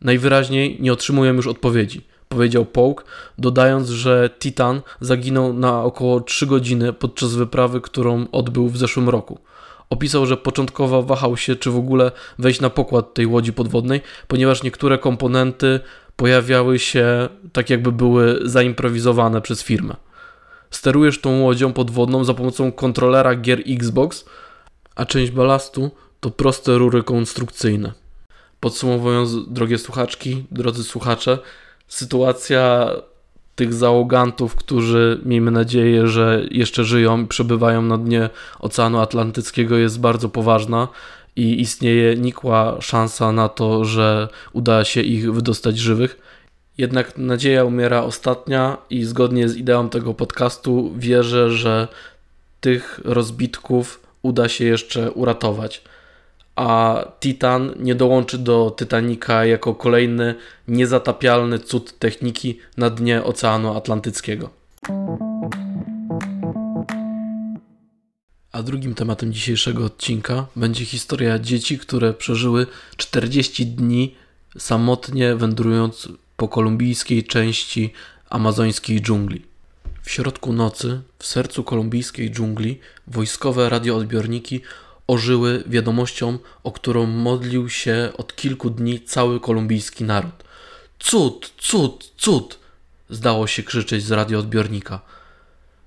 Najwyraźniej 0.00 0.76
nie 0.80 0.92
otrzymują 0.92 1.34
już 1.34 1.46
odpowiedzi, 1.46 2.06
powiedział 2.28 2.64
Polk, 2.64 3.04
dodając, 3.38 3.88
że 3.88 4.30
Titan 4.38 4.80
zaginął 5.00 5.52
na 5.52 5.82
około 5.82 6.20
3 6.20 6.46
godziny 6.46 6.92
podczas 6.92 7.34
wyprawy, 7.34 7.80
którą 7.80 8.26
odbył 8.32 8.68
w 8.68 8.76
zeszłym 8.76 9.08
roku. 9.08 9.38
Opisał, 9.90 10.26
że 10.26 10.36
początkowo 10.36 11.02
wahał 11.02 11.36
się, 11.36 11.56
czy 11.56 11.70
w 11.70 11.76
ogóle 11.76 12.12
wejść 12.38 12.60
na 12.60 12.70
pokład 12.70 13.14
tej 13.14 13.26
łodzi 13.26 13.52
podwodnej, 13.52 14.00
ponieważ 14.28 14.62
niektóre 14.62 14.98
komponenty 14.98 15.80
pojawiały 16.16 16.78
się 16.78 17.28
tak, 17.52 17.70
jakby 17.70 17.92
były 17.92 18.40
zaimprowizowane 18.44 19.40
przez 19.40 19.62
firmę. 19.62 19.96
Sterujesz 20.70 21.20
tą 21.20 21.40
łodzią 21.40 21.72
podwodną 21.72 22.24
za 22.24 22.34
pomocą 22.34 22.72
kontrolera 22.72 23.34
gier 23.34 23.62
Xbox, 23.66 24.24
a 24.96 25.06
część 25.06 25.32
balastu 25.32 25.90
to 26.20 26.30
proste 26.30 26.78
rury 26.78 27.02
konstrukcyjne. 27.02 27.92
Podsumowując, 28.60 29.30
drogie 29.48 29.78
słuchaczki, 29.78 30.44
drodzy 30.50 30.84
słuchacze, 30.84 31.38
sytuacja 31.88 32.90
tych 33.56 33.74
załogantów, 33.74 34.54
którzy 34.54 35.20
miejmy 35.24 35.50
nadzieję, 35.50 36.08
że 36.08 36.42
jeszcze 36.50 36.84
żyją 36.84 37.22
i 37.22 37.26
przebywają 37.26 37.82
na 37.82 37.98
dnie 37.98 38.30
Oceanu 38.58 38.98
Atlantyckiego 38.98 39.76
jest 39.76 40.00
bardzo 40.00 40.28
poważna 40.28 40.88
i 41.36 41.60
istnieje 41.60 42.16
nikła 42.16 42.76
szansa 42.80 43.32
na 43.32 43.48
to, 43.48 43.84
że 43.84 44.28
uda 44.52 44.84
się 44.84 45.00
ich 45.00 45.32
wydostać 45.32 45.78
żywych. 45.78 46.18
Jednak 46.78 47.18
nadzieja 47.18 47.64
umiera 47.64 48.02
ostatnia 48.02 48.76
i 48.90 49.04
zgodnie 49.04 49.48
z 49.48 49.56
ideą 49.56 49.88
tego 49.88 50.14
podcastu 50.14 50.92
wierzę, 50.96 51.50
że 51.50 51.88
tych 52.60 53.00
rozbitków 53.04 54.00
uda 54.22 54.48
się 54.48 54.64
jeszcze 54.64 55.10
uratować. 55.10 55.82
A 56.56 57.04
Titan 57.20 57.74
nie 57.78 57.94
dołączy 57.94 58.38
do 58.38 58.74
Titanica 58.78 59.44
jako 59.44 59.74
kolejny 59.74 60.34
niezatapialny 60.68 61.58
cud 61.58 61.98
techniki 61.98 62.58
na 62.76 62.90
dnie 62.90 63.24
Oceanu 63.24 63.76
Atlantyckiego. 63.76 64.50
A 68.52 68.62
drugim 68.62 68.94
tematem 68.94 69.32
dzisiejszego 69.32 69.84
odcinka 69.84 70.46
będzie 70.56 70.84
historia 70.84 71.38
dzieci, 71.38 71.78
które 71.78 72.14
przeżyły 72.14 72.66
40 72.96 73.66
dni 73.66 74.14
samotnie 74.58 75.34
wędrując 75.34 76.08
po 76.36 76.48
kolumbijskiej 76.48 77.24
części 77.24 77.92
amazońskiej 78.30 79.00
dżungli. 79.00 79.42
W 80.02 80.10
środku 80.10 80.52
nocy, 80.52 81.00
w 81.18 81.26
sercu 81.26 81.64
kolumbijskiej 81.64 82.30
dżungli, 82.30 82.78
wojskowe 83.06 83.68
radioodbiorniki 83.68 84.60
ożyły 85.06 85.64
wiadomością, 85.66 86.38
o 86.64 86.72
którą 86.72 87.06
modlił 87.06 87.68
się 87.68 88.12
od 88.16 88.36
kilku 88.36 88.70
dni 88.70 89.00
cały 89.00 89.40
kolumbijski 89.40 90.04
naród. 90.04 90.44
Cud, 90.98 91.52
cud, 91.58 92.12
cud! 92.16 92.58
Zdało 93.10 93.46
się 93.46 93.62
krzyczeć 93.62 94.04
z 94.04 94.10
radioodbiornika. 94.10 95.00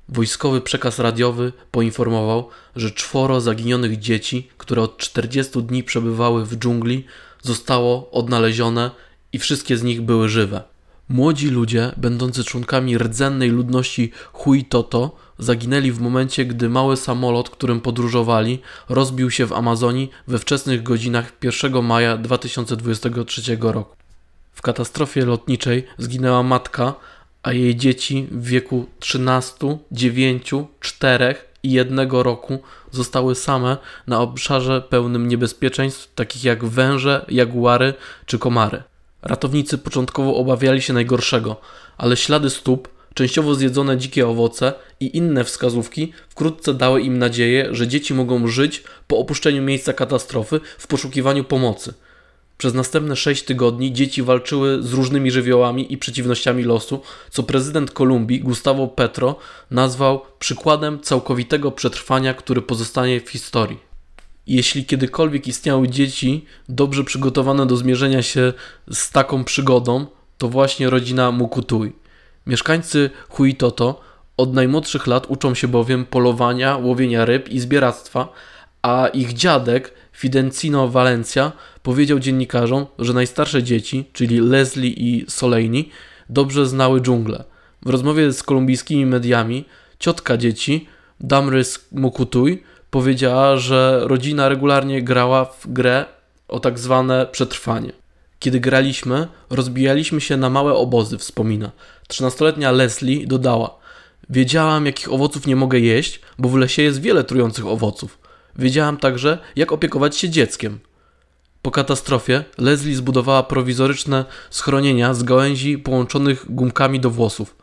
Wojskowy 0.10 0.62
przekaz 0.62 1.00
radiowy 1.00 1.54
poinformował, 1.72 2.50
że 2.76 2.92
czworo 2.92 3.42
zaginionych 3.42 4.00
dzieci, 4.00 4.50
które 4.58 4.82
od 4.82 4.98
40 4.98 5.64
dni 5.64 5.84
przebywały 5.84 6.46
w 6.46 6.56
dżungli, 6.56 7.06
zostało 7.42 8.12
odnalezione 8.12 8.92
i 9.34 9.40
wszystkie 9.40 9.78
z 9.78 9.84
nich 9.84 10.02
były 10.02 10.30
żywe. 10.30 10.64
Młodzi 11.10 11.50
ludzie, 11.50 11.92
będący 11.98 12.44
członkami 12.44 12.98
rdzennej 12.98 13.50
ludności 13.50 14.12
Huitoto, 14.34 15.16
zaginęli 15.40 15.92
w 15.92 16.02
momencie, 16.02 16.46
gdy 16.46 16.70
mały 16.70 16.98
samolot, 16.98 17.50
którym 17.50 17.82
podróżowali, 17.82 18.60
rozbił 18.90 19.32
się 19.32 19.46
w 19.46 19.54
Amazonii 19.54 20.10
we 20.28 20.40
wczesnych 20.40 20.84
godzinach 20.84 21.32
1 21.44 21.84
maja 21.84 22.18
2023 22.18 23.58
roku. 23.62 23.96
W 24.54 24.62
katastrofie 24.62 25.26
lotniczej 25.26 25.88
zginęła 25.98 26.44
matka, 26.44 26.94
a 27.44 27.54
jej 27.54 27.76
dzieci 27.76 28.28
w 28.32 28.46
wieku 28.46 28.86
13, 29.00 29.78
9, 29.92 30.52
4 30.80 31.36
i 31.64 31.72
1 31.72 32.10
roku 32.12 32.62
zostały 32.92 33.36
same 33.36 33.78
na 34.08 34.22
obszarze 34.22 34.82
pełnym 34.82 35.28
niebezpieczeństw, 35.28 36.14
takich 36.16 36.44
jak 36.44 36.66
węże, 36.66 37.26
jaguary 37.30 37.94
czy 38.26 38.40
komary. 38.40 38.84
Ratownicy 39.22 39.78
początkowo 39.78 40.36
obawiali 40.36 40.82
się 40.82 40.94
najgorszego, 40.94 41.62
ale 41.98 42.18
ślady 42.18 42.50
stóp, 42.50 42.99
częściowo 43.14 43.56
zjedzone 43.56 43.98
dzikie 43.98 44.28
owoce 44.28 44.74
i 45.00 45.18
inne 45.18 45.44
wskazówki 45.44 46.14
wkrótce 46.30 46.74
dały 46.74 47.02
im 47.02 47.18
nadzieję, 47.18 47.68
że 47.72 47.88
dzieci 47.88 48.14
mogą 48.14 48.48
żyć 48.48 48.84
po 49.08 49.18
opuszczeniu 49.18 49.62
miejsca 49.62 49.94
katastrofy 49.94 50.60
w 50.78 50.88
poszukiwaniu 50.88 51.44
pomocy. 51.44 51.94
Przez 52.58 52.74
następne 52.74 53.16
sześć 53.16 53.44
tygodni 53.44 53.94
dzieci 53.94 54.24
walczyły 54.24 54.84
z 54.84 54.94
różnymi 54.94 55.32
żywiołami 55.32 55.94
i 55.94 55.98
przeciwnościami 55.98 56.64
losu, 56.64 57.02
co 57.30 57.44
prezydent 57.44 57.92
Kolumbii 57.92 58.40
Gustavo 58.40 58.88
Petro 58.88 59.36
nazwał 59.72 60.22
przykładem 60.40 61.00
całkowitego 61.00 61.72
przetrwania, 61.72 62.34
który 62.34 62.62
pozostanie 62.62 63.22
w 63.22 63.30
historii 63.30 63.90
jeśli 64.50 64.86
kiedykolwiek 64.86 65.48
istniały 65.48 65.88
dzieci 65.88 66.46
dobrze 66.70 67.04
przygotowane 67.04 67.66
do 67.66 67.78
zmierzenia 67.78 68.22
się 68.22 68.54
z 68.92 69.12
taką 69.12 69.44
przygodą, 69.44 70.06
to 70.38 70.50
właśnie 70.50 70.90
rodzina 70.90 71.32
Mukutuj. 71.32 71.94
Mieszkańcy 72.48 73.10
Huitoto 73.30 74.02
od 74.38 74.54
najmłodszych 74.54 75.08
lat 75.08 75.26
uczą 75.28 75.56
się 75.56 75.68
bowiem 75.68 76.06
polowania, 76.06 76.78
łowienia 76.78 77.26
ryb 77.26 77.50
i 77.50 77.60
zbieractwa, 77.60 78.28
a 78.82 79.08
ich 79.08 79.34
dziadek 79.34 79.94
Fidencino 80.14 80.88
Valencia 80.88 81.52
powiedział 81.84 82.20
dziennikarzom, 82.20 82.86
że 83.00 83.14
najstarsze 83.14 83.64
dzieci, 83.64 84.06
czyli 84.14 84.40
Leslie 84.40 84.90
i 84.90 85.26
Soleini, 85.30 85.90
dobrze 86.30 86.66
znały 86.66 87.02
dżunglę. 87.02 87.44
W 87.86 87.90
rozmowie 87.90 88.34
z 88.34 88.44
kolumbijskimi 88.44 89.06
mediami 89.06 89.66
ciotka 90.00 90.38
dzieci, 90.38 90.88
Damrys 91.20 91.88
Mukutuj, 91.92 92.64
powiedziała, 92.90 93.58
że 93.58 94.02
rodzina 94.04 94.50
regularnie 94.50 95.04
grała 95.04 95.46
w 95.46 95.68
grę 95.68 96.06
o 96.48 96.60
tak 96.60 96.80
zwane 96.80 97.28
przetrwanie. 97.32 97.99
Kiedy 98.40 98.60
graliśmy, 98.60 99.28
rozbijaliśmy 99.50 100.22
się 100.22 100.38
na 100.38 100.50
małe 100.50 100.74
obozy, 100.74 101.18
wspomina. 101.18 101.72
Trzynastoletnia 102.08 102.72
Leslie 102.72 103.28
dodała: 103.28 103.80
Wiedziałam, 104.30 104.86
jakich 104.86 105.14
owoców 105.14 105.48
nie 105.48 105.56
mogę 105.56 105.80
jeść, 105.80 106.22
bo 106.38 106.50
w 106.50 106.56
lesie 106.56 106.82
jest 106.82 107.02
wiele 107.02 107.24
trujących 107.24 107.66
owoców. 107.68 108.18
Wiedziałam 108.56 108.98
także, 108.98 109.38
jak 109.56 109.72
opiekować 109.72 110.18
się 110.18 110.30
dzieckiem. 110.30 110.80
Po 111.62 111.72
katastrofie 111.72 112.44
Leslie 112.58 112.96
zbudowała 112.96 113.44
prowizoryczne 113.44 114.26
schronienia 114.50 115.14
z 115.14 115.24
gałęzi 115.24 115.78
połączonych 115.78 116.46
gumkami 116.50 117.00
do 117.00 117.10
włosów. 117.10 117.56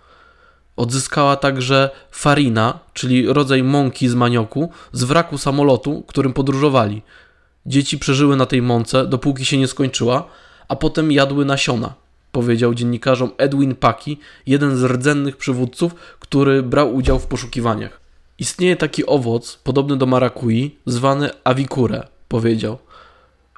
Odzyskała 0.76 1.36
także 1.36 1.90
farina, 2.10 2.78
czyli 2.92 3.26
rodzaj 3.26 3.62
mąki 3.62 4.08
z 4.08 4.14
manioku, 4.14 4.70
z 4.92 5.04
wraku 5.04 5.38
samolotu, 5.38 6.04
którym 6.06 6.32
podróżowali. 6.32 7.02
Dzieci 7.66 7.98
przeżyły 7.98 8.36
na 8.36 8.46
tej 8.46 8.62
mące, 8.62 9.06
dopóki 9.06 9.44
się 9.44 9.58
nie 9.58 9.68
skończyła, 9.68 10.28
a 10.68 10.76
potem 10.76 11.12
jadły 11.12 11.44
nasiona, 11.44 11.94
powiedział 12.32 12.74
dziennikarzom 12.74 13.30
Edwin 13.38 13.74
Paki, 13.74 14.18
jeden 14.46 14.76
z 14.76 14.84
rdzennych 14.84 15.36
przywódców, 15.36 15.94
który 16.20 16.62
brał 16.62 16.94
udział 16.94 17.18
w 17.18 17.26
poszukiwaniach. 17.26 18.00
Istnieje 18.38 18.76
taki 18.76 19.06
owoc, 19.06 19.58
podobny 19.64 19.96
do 19.96 20.06
marakui, 20.06 20.76
zwany 20.86 21.30
awikure, 21.44 22.06
powiedział. 22.28 22.78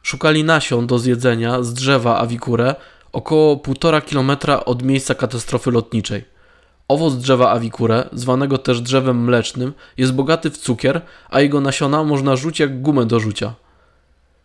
Szukali 0.02 0.44
nasion 0.44 0.86
do 0.86 0.98
zjedzenia 0.98 1.62
z 1.62 1.74
drzewa 1.74 2.18
awikure 2.18 2.74
około 3.12 3.56
1,5 3.56 4.04
kilometra 4.04 4.64
od 4.64 4.82
miejsca 4.82 5.14
katastrofy 5.14 5.70
lotniczej. 5.70 6.24
Owoc 6.88 7.14
drzewa 7.16 7.50
awikure, 7.50 8.08
zwanego 8.12 8.58
też 8.58 8.80
drzewem 8.80 9.24
mlecznym, 9.24 9.72
jest 9.96 10.12
bogaty 10.12 10.50
w 10.50 10.58
cukier, 10.58 11.00
a 11.30 11.40
jego 11.40 11.60
nasiona 11.60 12.04
można 12.04 12.36
rzucić 12.36 12.60
jak 12.60 12.82
gumę 12.82 13.06
do 13.06 13.20
rzucia. 13.20 13.54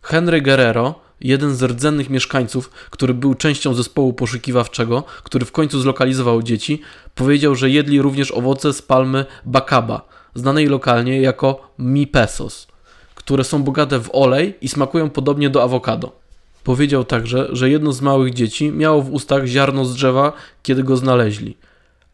Henry 0.02 0.42
Guerrero, 0.42 0.94
jeden 1.20 1.54
z 1.56 1.62
rdzennych 1.62 2.10
mieszkańców, 2.10 2.70
który 2.90 3.14
był 3.14 3.34
częścią 3.34 3.74
zespołu 3.74 4.12
poszukiwawczego, 4.12 5.04
który 5.22 5.46
w 5.46 5.52
końcu 5.52 5.80
zlokalizował 5.80 6.42
dzieci, 6.42 6.80
powiedział, 7.14 7.54
że 7.54 7.70
jedli 7.70 8.02
również 8.02 8.30
owoce 8.30 8.72
z 8.72 8.82
palmy 8.82 9.24
bakaba, 9.44 10.08
znanej 10.34 10.66
lokalnie 10.66 11.20
jako 11.20 11.72
mi 11.78 12.06
pesos, 12.06 12.66
które 13.14 13.44
są 13.44 13.62
bogate 13.62 14.00
w 14.00 14.10
olej 14.12 14.54
i 14.60 14.68
smakują 14.68 15.10
podobnie 15.10 15.50
do 15.50 15.62
awokado. 15.62 16.24
Powiedział 16.64 17.04
także, 17.04 17.48
że 17.52 17.70
jedno 17.70 17.92
z 17.92 18.00
małych 18.00 18.34
dzieci 18.34 18.70
miało 18.70 19.02
w 19.02 19.12
ustach 19.12 19.46
ziarno 19.46 19.84
z 19.84 19.94
drzewa, 19.94 20.32
kiedy 20.62 20.82
go 20.82 20.96
znaleźli. 20.96 21.56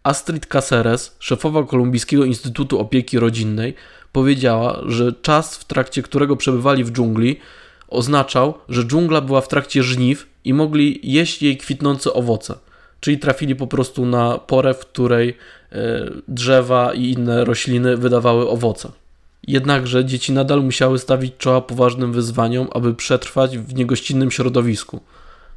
Astrid 0.02 0.46
Caceres, 0.46 1.16
szefowa 1.18 1.62
Kolumbijskiego 1.62 2.24
Instytutu 2.24 2.78
Opieki 2.78 3.18
Rodzinnej, 3.18 3.74
powiedziała, 4.12 4.80
że 4.86 5.12
czas, 5.12 5.56
w 5.56 5.64
trakcie 5.64 6.02
którego 6.02 6.36
przebywali 6.36 6.84
w 6.84 6.92
dżungli, 6.92 7.36
oznaczał, 7.90 8.54
że 8.68 8.84
dżungla 8.84 9.20
była 9.20 9.40
w 9.40 9.48
trakcie 9.48 9.82
żniw 9.82 10.26
i 10.44 10.54
mogli 10.54 11.00
jeść 11.02 11.42
jej 11.42 11.56
kwitnące 11.56 12.12
owoce. 12.12 12.54
Czyli 13.00 13.18
trafili 13.18 13.56
po 13.56 13.66
prostu 13.66 14.06
na 14.06 14.38
porę, 14.38 14.74
w 14.74 14.78
której 14.78 15.36
e, 15.72 16.10
drzewa 16.28 16.94
i 16.94 17.10
inne 17.10 17.44
rośliny 17.44 17.96
wydawały 17.96 18.48
owoce. 18.48 18.90
Jednakże 19.46 20.04
dzieci 20.04 20.32
nadal 20.32 20.62
musiały 20.62 20.98
stawić 20.98 21.32
czoła 21.38 21.60
poważnym 21.60 22.12
wyzwaniom, 22.12 22.68
aby 22.72 22.94
przetrwać 22.94 23.58
w 23.58 23.74
niegościnnym 23.74 24.30
środowisku. 24.30 25.00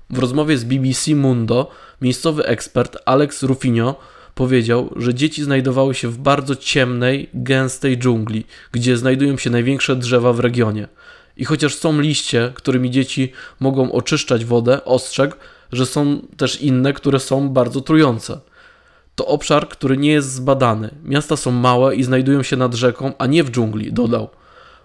W 0.09 0.19
rozmowie 0.19 0.57
z 0.57 0.63
BBC 0.63 1.15
Mundo 1.15 1.71
miejscowy 2.01 2.45
ekspert 2.45 2.97
Alex 3.05 3.43
Rufinio 3.43 3.95
powiedział, 4.35 4.89
że 4.95 5.13
dzieci 5.13 5.43
znajdowały 5.43 5.95
się 5.95 6.07
w 6.07 6.17
bardzo 6.17 6.55
ciemnej, 6.55 7.29
gęstej 7.33 7.97
dżungli, 7.97 8.45
gdzie 8.71 8.97
znajdują 8.97 9.37
się 9.37 9.49
największe 9.49 9.95
drzewa 9.95 10.33
w 10.33 10.39
regionie. 10.39 10.87
I 11.37 11.45
chociaż 11.45 11.75
są 11.75 12.01
liście, 12.01 12.51
którymi 12.55 12.91
dzieci 12.91 13.31
mogą 13.59 13.91
oczyszczać 13.91 14.45
wodę, 14.45 14.85
ostrzegł, 14.85 15.35
że 15.71 15.85
są 15.85 16.21
też 16.37 16.61
inne, 16.61 16.93
które 16.93 17.19
są 17.19 17.49
bardzo 17.49 17.81
trujące. 17.81 18.39
To 19.15 19.25
obszar, 19.25 19.69
który 19.69 19.97
nie 19.97 20.11
jest 20.11 20.31
zbadany. 20.31 20.89
Miasta 21.03 21.37
są 21.37 21.51
małe 21.51 21.95
i 21.95 22.03
znajdują 22.03 22.43
się 22.43 22.57
nad 22.57 22.73
rzeką, 22.73 23.13
a 23.17 23.25
nie 23.25 23.43
w 23.43 23.51
dżungli, 23.51 23.93
dodał. 23.93 24.29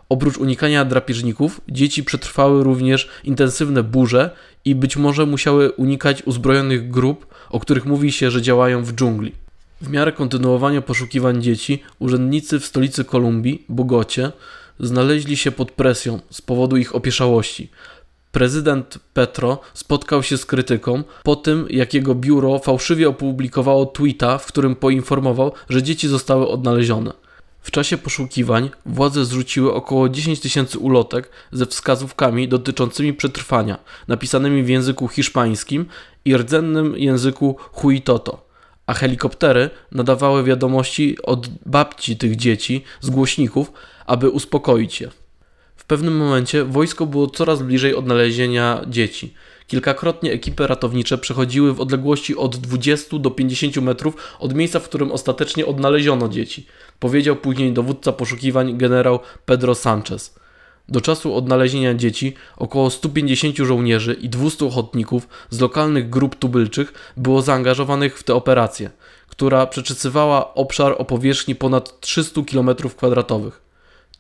Oprócz 0.09 0.39
unikania 0.39 0.85
drapieżników, 0.85 1.61
dzieci 1.69 2.05
przetrwały 2.05 2.65
również 2.65 3.09
intensywne 3.25 3.83
burze 3.83 4.31
i 4.65 4.75
być 4.75 4.97
może 4.97 5.27
musiały 5.27 5.73
unikać 5.73 6.23
uzbrojonych 6.23 6.91
grup, 6.91 7.27
o 7.51 7.61
których 7.61 7.87
mówi 7.87 8.13
się, 8.13 8.31
że 8.31 8.43
działają 8.43 8.85
w 8.85 8.93
dżungli. 8.93 9.33
W 9.81 9.91
miarę 9.91 10.13
kontynuowania 10.13 10.83
poszukiwań 10.83 11.43
dzieci, 11.43 11.83
urzędnicy 11.99 12.61
w 12.61 12.67
stolicy 12.67 13.05
Kolumbii, 13.05 13.65
Bogocie, 13.69 14.33
znaleźli 14.81 15.37
się 15.37 15.51
pod 15.51 15.73
presją 15.73 16.21
z 16.31 16.41
powodu 16.41 16.77
ich 16.77 16.95
opieszałości. 16.95 17.71
Prezydent 18.33 18.99
Petro 19.15 19.61
spotkał 19.75 20.23
się 20.23 20.39
z 20.39 20.47
krytyką 20.47 21.03
po 21.23 21.37
tym, 21.37 21.67
jak 21.71 21.95
jego 21.95 22.15
biuro 22.15 22.59
fałszywie 22.59 23.09
opublikowało 23.09 23.87
tweeta, 23.87 24.39
w 24.39 24.47
którym 24.47 24.77
poinformował, 24.77 25.53
że 25.69 25.83
dzieci 25.83 26.09
zostały 26.09 26.49
odnalezione. 26.49 27.13
W 27.61 27.71
czasie 27.71 27.99
poszukiwań 27.99 28.71
władze 28.87 29.25
zrzuciły 29.25 29.75
około 29.75 30.09
10 30.09 30.41
tysięcy 30.41 30.79
ulotek 30.79 31.31
ze 31.53 31.67
wskazówkami 31.67 32.49
dotyczącymi 32.49 33.15
przetrwania, 33.15 33.79
napisanymi 34.09 34.63
w 34.63 34.69
języku 34.69 35.09
hiszpańskim 35.09 35.87
i 36.25 36.37
rdzennym 36.37 36.97
języku 36.97 37.57
huitoto, 37.73 38.49
a 38.87 38.95
helikoptery 38.95 39.71
nadawały 39.93 40.45
wiadomości 40.45 41.17
od 41.23 41.49
babci 41.67 42.17
tych 42.17 42.37
dzieci 42.37 42.85
z 43.01 43.11
głośników, 43.11 43.73
aby 44.09 44.31
uspokoić 44.31 45.01
je. 45.01 45.11
W 45.77 45.85
pewnym 45.85 46.17
momencie 46.17 46.65
wojsko 46.65 47.07
było 47.07 47.27
coraz 47.27 47.63
bliżej 47.63 47.95
odnalezienia 47.95 48.85
dzieci. 48.87 49.35
Kilkakrotnie 49.67 50.33
ekipy 50.33 50.67
ratownicze 50.67 51.19
przechodziły 51.19 51.75
w 51.75 51.81
odległości 51.81 52.37
od 52.37 52.57
20 52.57 53.19
do 53.19 53.31
50 53.31 53.77
metrów 53.77 54.15
od 54.39 54.55
miejsca, 54.55 54.81
w 54.81 54.85
którym 54.85 55.13
ostatecznie 55.13 55.67
odnaleziono 55.67 56.29
dzieci, 56.29 56.67
powiedział 56.99 57.37
później 57.37 57.73
dowódca 57.73 58.13
poszukiwań 58.13 58.79
generał 58.79 59.21
Pedro 59.47 59.75
Sanchez. 59.75 60.35
Do 60.89 61.01
czasu 61.01 61.35
odnalezienia 61.35 61.95
dzieci 61.95 62.35
około 62.57 62.91
150 62.91 63.57
żołnierzy 63.57 64.15
i 64.15 64.29
200 64.29 64.67
ochotników 64.67 65.29
z 65.51 65.61
lokalnych 65.61 66.11
grup 66.11 66.37
tubylczych 66.37 67.13
było 67.17 67.43
zaangażowanych 67.43 68.19
w 68.19 68.23
tę 68.23 68.35
operację, 68.35 68.91
która 69.29 69.67
przeczesywała 69.67 70.55
obszar 70.55 70.95
o 70.99 71.05
powierzchni 71.05 71.55
ponad 71.55 72.01
300 72.01 72.41
km2. 72.41 73.51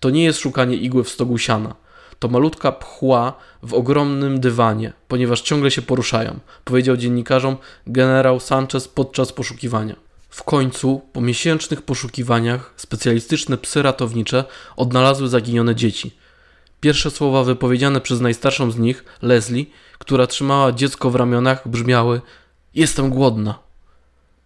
To 0.00 0.10
nie 0.10 0.24
jest 0.24 0.38
szukanie 0.38 0.76
igły 0.76 1.04
w 1.04 1.08
stogu 1.08 1.38
siana. 1.38 1.74
To 2.18 2.28
malutka 2.28 2.72
pchła 2.72 3.32
w 3.62 3.74
ogromnym 3.74 4.40
dywanie, 4.40 4.92
ponieważ 5.08 5.40
ciągle 5.40 5.70
się 5.70 5.82
poruszają, 5.82 6.38
powiedział 6.64 6.96
dziennikarzom 6.96 7.56
generał 7.86 8.40
Sanchez 8.40 8.88
podczas 8.88 9.32
poszukiwania. 9.32 9.96
W 10.28 10.42
końcu, 10.42 11.02
po 11.12 11.20
miesięcznych 11.20 11.82
poszukiwaniach, 11.82 12.72
specjalistyczne 12.76 13.58
psy 13.58 13.82
ratownicze 13.82 14.44
odnalazły 14.76 15.28
zaginione 15.28 15.74
dzieci. 15.74 16.16
Pierwsze 16.80 17.10
słowa 17.10 17.44
wypowiedziane 17.44 18.00
przez 18.00 18.20
najstarszą 18.20 18.70
z 18.70 18.78
nich, 18.78 19.04
Leslie, 19.22 19.66
która 19.98 20.26
trzymała 20.26 20.72
dziecko 20.72 21.10
w 21.10 21.14
ramionach, 21.14 21.68
brzmiały: 21.68 22.20
Jestem 22.74 23.10
głodna. 23.10 23.58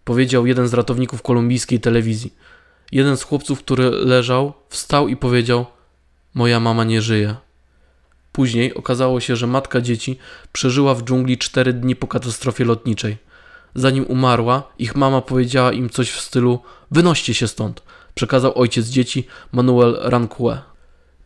Powiedział 0.03 0.45
jeden 0.45 0.67
z 0.67 0.73
ratowników 0.73 1.21
kolumbijskiej 1.21 1.79
telewizji. 1.79 2.33
Jeden 2.93 3.17
z 3.17 3.23
chłopców, 3.23 3.59
który 3.59 3.89
leżał, 3.89 4.53
wstał 4.69 5.07
i 5.07 5.15
powiedział: 5.15 5.65
Moja 6.33 6.59
mama 6.59 6.83
nie 6.83 7.01
żyje. 7.01 7.35
Później 8.31 8.73
okazało 8.73 9.19
się, 9.19 9.35
że 9.35 9.47
matka 9.47 9.81
dzieci 9.81 10.17
przeżyła 10.51 10.95
w 10.95 11.03
dżungli 11.03 11.37
cztery 11.37 11.73
dni 11.73 11.95
po 11.95 12.07
katastrofie 12.07 12.65
lotniczej. 12.65 13.17
Zanim 13.75 14.05
umarła, 14.05 14.63
ich 14.79 14.95
mama 14.95 15.21
powiedziała 15.21 15.71
im 15.71 15.89
coś 15.89 16.11
w 16.11 16.21
stylu: 16.21 16.59
Wynoście 16.91 17.33
się 17.33 17.47
stąd, 17.47 17.83
przekazał 18.15 18.57
ojciec 18.59 18.87
dzieci 18.87 19.27
Manuel 19.51 19.97
Ranque. 20.01 20.61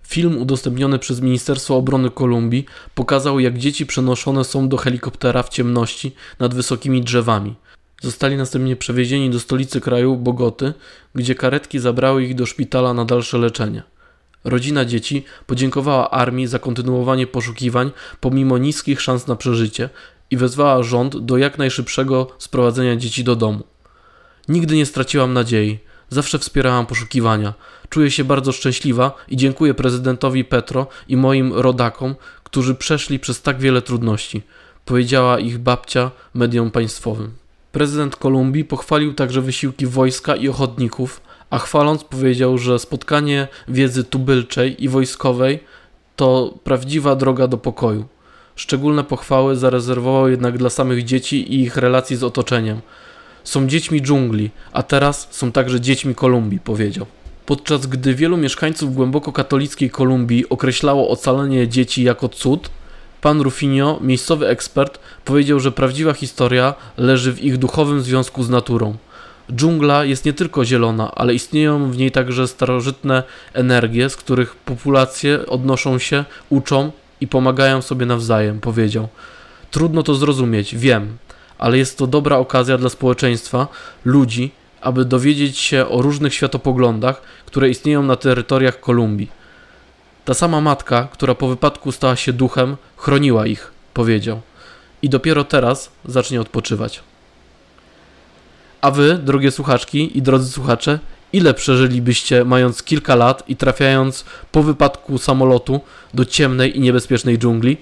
Film 0.04 0.38
udostępniony 0.42 1.00
przez 1.00 1.22
Ministerstwo 1.22 1.76
Obrony 1.76 2.10
Kolumbii 2.10 2.66
pokazał, 2.96 3.40
jak 3.40 3.58
dzieci 3.58 3.86
przenoszone 3.86 4.44
są 4.44 4.70
do 4.70 4.78
helikoptera 4.78 5.44
w 5.44 5.50
ciemności 5.50 6.16
nad 6.40 6.54
wysokimi 6.54 7.02
drzewami. 7.02 7.56
Zostali 8.02 8.38
następnie 8.38 8.76
przewiezieni 8.76 9.30
do 9.30 9.40
stolicy 9.40 9.82
kraju, 9.82 10.16
Bogoty, 10.16 10.74
gdzie 11.16 11.36
karetki 11.36 11.80
zabrały 11.80 12.24
ich 12.24 12.36
do 12.36 12.46
szpitala 12.46 12.94
na 12.94 13.06
dalsze 13.06 13.38
leczenie. 13.38 13.84
Rodzina 14.44 14.86
dzieci 14.86 15.24
podziękowała 15.46 16.12
armii 16.12 16.48
za 16.48 16.60
kontynuowanie 16.60 17.28
poszukiwań 17.28 17.92
pomimo 18.20 18.58
niskich 18.58 19.02
szans 19.02 19.28
na 19.28 19.36
przeżycie 19.36 19.90
i 20.32 20.38
wezwała 20.38 20.84
rząd 20.84 21.18
do 21.18 21.38
jak 21.38 21.58
najszybszego 21.58 22.28
sprowadzenia 22.38 22.96
dzieci 22.96 23.24
do 23.24 23.36
domu. 23.36 23.64
Nigdy 24.48 24.76
nie 24.76 24.86
straciłam 24.86 25.34
nadziei, 25.34 25.80
zawsze 26.10 26.40
wspierałam 26.40 26.86
poszukiwania. 26.86 27.54
Czuję 27.90 28.12
się 28.12 28.24
bardzo 28.24 28.52
szczęśliwa 28.52 29.16
i 29.28 29.38
dziękuję 29.38 29.74
prezydentowi 29.74 30.46
Petro 30.46 30.88
i 31.08 31.18
moim 31.18 31.54
rodakom, 31.54 32.16
którzy 32.44 32.76
przeszli 32.76 33.20
przez 33.20 33.42
tak 33.42 33.60
wiele 33.60 33.82
trudności, 33.82 34.42
powiedziała 34.86 35.40
ich 35.40 35.58
babcia 35.58 36.12
mediom 36.34 36.72
państwowym. 36.72 37.47
Prezydent 37.78 38.16
Kolumbii 38.16 38.66
pochwalił 38.66 39.14
także 39.14 39.42
wysiłki 39.42 39.86
wojska 39.86 40.36
i 40.36 40.50
ochotników, 40.50 41.22
a 41.50 41.58
chwaląc 41.60 42.04
powiedział, 42.04 42.58
że 42.58 42.80
spotkanie 42.80 43.48
wiedzy 43.68 44.04
tubylczej 44.04 44.84
i 44.84 44.90
wojskowej 44.90 45.60
to 46.16 46.54
prawdziwa 46.64 47.16
droga 47.16 47.48
do 47.48 47.58
pokoju. 47.58 48.06
Szczególne 48.56 49.04
pochwały 49.04 49.56
zarezerwował 49.56 50.30
jednak 50.30 50.58
dla 50.58 50.70
samych 50.70 51.04
dzieci 51.04 51.54
i 51.54 51.62
ich 51.62 51.78
relacji 51.78 52.16
z 52.16 52.24
otoczeniem. 52.24 52.82
Są 53.44 53.68
dziećmi 53.68 54.02
dżungli, 54.02 54.50
a 54.72 54.84
teraz 54.84 55.28
są 55.32 55.52
także 55.52 55.82
dziećmi 55.82 56.16
Kolumbii, 56.16 56.60
powiedział. 56.60 57.06
Podczas 57.46 57.86
gdy 57.86 58.16
wielu 58.16 58.38
mieszkańców 58.38 58.96
głęboko 58.96 59.32
katolickiej 59.32 59.90
Kolumbii 59.90 60.50
określało 60.50 61.10
ocalenie 61.10 61.68
dzieci 61.68 62.04
jako 62.04 62.30
cud, 62.30 62.70
pan 63.22 63.42
Rufinio, 63.42 64.00
miejscowy 64.02 64.48
ekspert, 64.48 65.00
powiedział, 65.26 65.60
że 65.60 65.72
prawdziwa 65.72 66.14
historia 66.14 66.74
leży 66.98 67.34
w 67.34 67.44
ich 67.44 67.58
duchowym 67.58 68.02
związku 68.02 68.44
z 68.44 68.50
naturą. 68.50 68.98
Dżungla 69.52 70.06
jest 70.06 70.26
nie 70.26 70.34
tylko 70.34 70.66
zielona, 70.66 71.12
ale 71.16 71.34
istnieją 71.34 71.92
w 71.92 71.98
niej 71.98 72.12
także 72.12 72.48
starożytne 72.48 73.24
energie, 73.54 74.10
z 74.10 74.16
których 74.16 74.56
populacje 74.56 75.46
odnoszą 75.46 76.00
się, 76.00 76.26
uczą 76.50 76.92
i 77.22 77.28
pomagają 77.28 77.82
sobie 77.82 78.06
nawzajem, 78.06 78.60
powiedział. 78.60 79.08
Trudno 79.72 80.04
to 80.04 80.16
zrozumieć, 80.16 80.76
wiem, 80.76 81.18
ale 81.58 81.78
jest 81.78 81.98
to 81.98 82.08
dobra 82.08 82.38
okazja 82.38 82.78
dla 82.78 82.90
społeczeństwa, 82.90 83.68
ludzi, 84.06 84.52
aby 84.82 85.06
dowiedzieć 85.06 85.58
się 85.58 85.88
o 85.88 86.02
różnych 86.02 86.34
światopoglądach, 86.34 87.22
które 87.46 87.70
istnieją 87.70 88.04
na 88.04 88.16
terytoriach 88.16 88.80
Kolumbii. 88.80 89.30
Ta 90.28 90.34
sama 90.34 90.62
matka, 90.62 91.08
która 91.12 91.36
po 91.36 91.48
wypadku 91.48 91.92
stała 91.92 92.16
się 92.16 92.34
duchem, 92.34 92.78
chroniła 92.98 93.48
ich, 93.48 93.72
powiedział. 93.94 94.42
I 95.02 95.10
dopiero 95.10 95.44
teraz 95.44 95.92
zacznie 96.06 96.42
odpoczywać. 96.42 97.04
A 98.82 98.92
wy, 98.92 99.18
drogie 99.18 99.52
słuchaczki 99.52 100.18
i 100.18 100.22
drodzy 100.22 100.52
słuchacze, 100.52 101.00
ile 101.34 101.54
przeżylibyście 101.54 102.46
mając 102.46 102.84
kilka 102.84 103.16
lat 103.16 103.44
i 103.48 103.56
trafiając 103.56 104.26
po 104.52 104.64
wypadku 104.64 105.18
samolotu 105.18 105.82
do 106.14 106.26
ciemnej 106.26 106.78
i 106.78 106.80
niebezpiecznej 106.80 107.38
dżungli? 107.38 107.78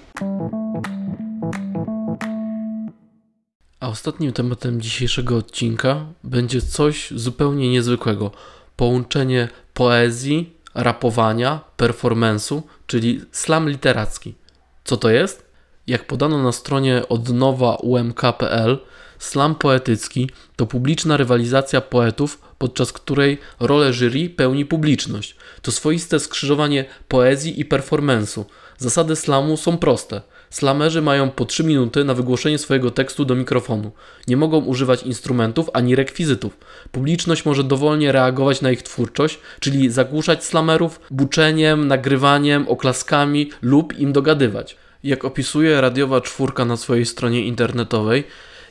A 3.79 3.87
ostatnim 3.87 4.33
tematem 4.33 4.81
dzisiejszego 4.81 5.37
odcinka 5.37 6.05
będzie 6.23 6.61
coś 6.61 7.11
zupełnie 7.15 7.69
niezwykłego 7.69 8.31
połączenie 8.75 9.47
poezji 9.73 10.54
rapowania, 10.75 11.59
performance'u, 11.77 12.61
czyli 12.87 13.21
slam 13.31 13.69
literacki. 13.69 14.35
Co 14.83 14.97
to 14.97 15.09
jest? 15.09 15.45
Jak 15.87 16.07
podano 16.07 16.43
na 16.43 16.51
stronie 16.51 17.01
odnowa.umk.pl, 17.09 18.77
slam 19.19 19.55
poetycki 19.55 20.29
to 20.55 20.65
publiczna 20.65 21.17
rywalizacja 21.17 21.81
poetów, 21.81 22.41
podczas 22.57 22.93
której 22.93 23.37
rolę 23.59 23.93
jury 23.93 24.29
pełni 24.29 24.65
publiczność. 24.65 25.35
To 25.61 25.71
swoiste 25.71 26.19
skrzyżowanie 26.19 26.85
poezji 27.07 27.59
i 27.59 27.65
performance'u. 27.65 28.43
Zasady 28.77 29.15
slamu 29.15 29.57
są 29.57 29.77
proste– 29.77 30.21
Slamerzy 30.55 31.01
mają 31.01 31.29
po 31.29 31.45
3 31.45 31.63
minuty 31.63 32.03
na 32.03 32.13
wygłoszenie 32.13 32.57
swojego 32.57 32.91
tekstu 32.91 33.25
do 33.25 33.35
mikrofonu. 33.35 33.91
Nie 34.27 34.37
mogą 34.37 34.57
używać 34.57 35.03
instrumentów 35.03 35.69
ani 35.73 35.95
rekwizytów. 35.95 36.57
Publiczność 36.91 37.45
może 37.45 37.63
dowolnie 37.63 38.11
reagować 38.11 38.61
na 38.61 38.71
ich 38.71 38.83
twórczość, 38.83 39.39
czyli 39.59 39.89
zagłuszać 39.89 40.43
slamerów 40.43 40.99
buczeniem, 41.11 41.87
nagrywaniem, 41.87 42.67
oklaskami 42.67 43.49
lub 43.61 43.99
im 43.99 44.13
dogadywać. 44.13 44.77
Jak 45.03 45.25
opisuje 45.25 45.81
radiowa 45.81 46.21
czwórka 46.21 46.65
na 46.65 46.77
swojej 46.77 47.05
stronie 47.05 47.45
internetowej, 47.45 48.23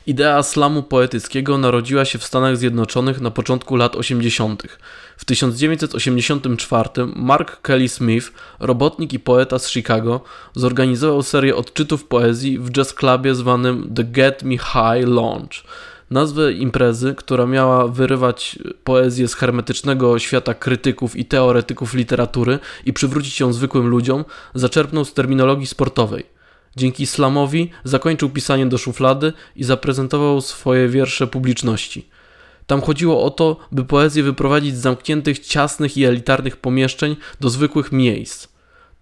Idea 0.07 0.43
slamu 0.43 0.83
poetyckiego 0.83 1.57
narodziła 1.57 2.05
się 2.05 2.19
w 2.19 2.23
Stanach 2.23 2.57
Zjednoczonych 2.57 3.21
na 3.21 3.31
początku 3.31 3.75
lat 3.75 3.95
80. 3.95 4.63
W 5.17 5.25
1984 5.25 6.89
Mark 7.15 7.61
Kelly 7.61 7.89
Smith, 7.89 8.31
robotnik 8.59 9.13
i 9.13 9.19
poeta 9.19 9.59
z 9.59 9.69
Chicago, 9.69 10.21
zorganizował 10.53 11.23
serię 11.23 11.55
odczytów 11.55 12.05
poezji 12.05 12.59
w 12.59 12.71
jazz 12.71 12.93
clubie 12.93 13.35
zwanym 13.35 13.93
The 13.95 14.03
Get 14.03 14.43
Me 14.43 14.57
High 14.57 15.07
Launch. 15.07 15.63
Nazwę 16.11 16.53
imprezy, 16.53 17.15
która 17.17 17.45
miała 17.45 17.87
wyrywać 17.87 18.59
poezję 18.83 19.27
z 19.27 19.35
hermetycznego 19.35 20.19
świata 20.19 20.53
krytyków 20.53 21.15
i 21.15 21.25
teoretyków 21.25 21.93
literatury 21.93 22.59
i 22.85 22.93
przywrócić 22.93 23.39
ją 23.39 23.53
zwykłym 23.53 23.87
ludziom, 23.87 24.25
zaczerpnął 24.55 25.05
z 25.05 25.13
terminologii 25.13 25.67
sportowej. 25.67 26.34
Dzięki 26.75 27.05
slamowi 27.05 27.69
zakończył 27.83 28.29
pisanie 28.29 28.65
do 28.65 28.77
szuflady 28.77 29.33
i 29.55 29.63
zaprezentował 29.63 30.41
swoje 30.41 30.89
wiersze 30.89 31.27
publiczności. 31.27 32.07
Tam 32.67 32.81
chodziło 32.81 33.23
o 33.23 33.29
to, 33.29 33.57
by 33.71 33.85
poezję 33.85 34.23
wyprowadzić 34.23 34.75
z 34.75 34.81
zamkniętych, 34.81 35.39
ciasnych 35.39 35.97
i 35.97 36.05
elitarnych 36.05 36.57
pomieszczeń 36.57 37.15
do 37.39 37.49
zwykłych 37.49 37.91
miejsc. 37.91 38.47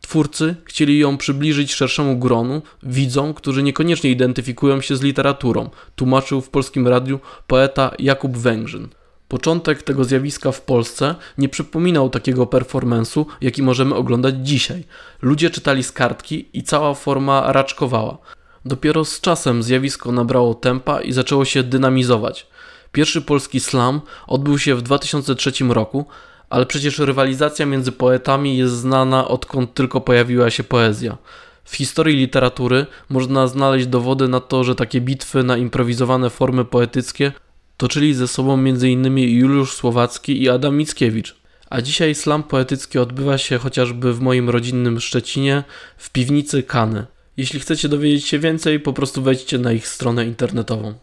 Twórcy 0.01 0.55
chcieli 0.65 0.99
ją 0.99 1.17
przybliżyć 1.17 1.73
szerszemu 1.73 2.17
gronu, 2.17 2.61
widzom, 2.83 3.33
którzy 3.33 3.63
niekoniecznie 3.63 4.09
identyfikują 4.09 4.81
się 4.81 4.95
z 4.95 5.01
literaturą, 5.01 5.69
tłumaczył 5.95 6.41
w 6.41 6.49
polskim 6.49 6.87
radiu 6.87 7.19
poeta 7.47 7.91
Jakub 7.99 8.37
Węgrzyn. 8.37 8.87
Początek 9.33 9.83
tego 9.83 10.03
zjawiska 10.03 10.51
w 10.51 10.61
Polsce 10.61 11.15
nie 11.37 11.49
przypominał 11.49 12.09
takiego 12.09 12.45
performance'u, 12.45 13.25
jaki 13.41 13.63
możemy 13.63 13.95
oglądać 13.95 14.35
dzisiaj. 14.41 14.83
Ludzie 15.21 15.49
czytali 15.49 15.83
z 15.83 15.91
kartki 15.91 16.49
i 16.53 16.63
cała 16.63 16.93
forma 16.93 17.51
raczkowała. 17.51 18.17
Dopiero 18.65 19.05
z 19.05 19.21
czasem 19.21 19.63
zjawisko 19.63 20.11
nabrało 20.11 20.53
tempa 20.53 21.01
i 21.01 21.11
zaczęło 21.11 21.45
się 21.45 21.63
dynamizować. 21.63 22.47
Pierwszy 22.91 23.21
polski 23.21 23.59
slam 23.59 24.01
odbył 24.27 24.59
się 24.59 24.75
w 24.75 24.81
2003 24.81 25.51
roku, 25.69 26.05
ale 26.49 26.65
przecież 26.65 26.99
rywalizacja 26.99 27.65
między 27.65 27.91
poetami 27.91 28.57
jest 28.57 28.73
znana 28.73 29.27
odkąd 29.27 29.73
tylko 29.73 30.01
pojawiła 30.01 30.49
się 30.49 30.63
poezja. 30.63 31.17
W 31.63 31.75
historii 31.75 32.17
literatury 32.17 32.85
można 33.09 33.47
znaleźć 33.47 33.87
dowody 33.87 34.27
na 34.27 34.39
to, 34.39 34.63
że 34.63 34.75
takie 34.75 35.01
bitwy 35.01 35.43
na 35.43 35.57
improwizowane 35.57 36.29
formy 36.29 36.65
poetyckie 36.65 37.31
toczyli 37.77 38.13
ze 38.13 38.27
sobą 38.27 38.53
m.in. 38.53 39.17
Juliusz 39.17 39.73
Słowacki 39.73 40.41
i 40.41 40.49
Adam 40.49 40.77
Mickiewicz. 40.77 41.35
A 41.69 41.81
dzisiaj 41.81 42.15
slam 42.15 42.43
poetycki 42.43 42.99
odbywa 42.99 43.37
się 43.37 43.57
chociażby 43.57 44.13
w 44.13 44.21
moim 44.21 44.49
rodzinnym 44.49 44.99
Szczecinie 44.99 45.63
w 45.97 46.09
piwnicy 46.09 46.63
Kany. 46.63 47.05
Jeśli 47.37 47.59
chcecie 47.59 47.89
dowiedzieć 47.89 48.25
się 48.25 48.39
więcej, 48.39 48.79
po 48.79 48.93
prostu 48.93 49.21
wejdźcie 49.21 49.57
na 49.57 49.71
ich 49.71 49.87
stronę 49.87 50.25
internetową. 50.25 50.93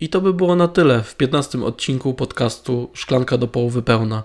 I 0.00 0.08
to 0.08 0.20
by 0.20 0.34
było 0.34 0.56
na 0.56 0.68
tyle 0.68 1.02
w 1.02 1.16
15 1.16 1.64
odcinku 1.64 2.14
podcastu 2.14 2.90
Szklanka 2.94 3.38
do 3.38 3.48
połowy 3.48 3.82
pełna. 3.82 4.22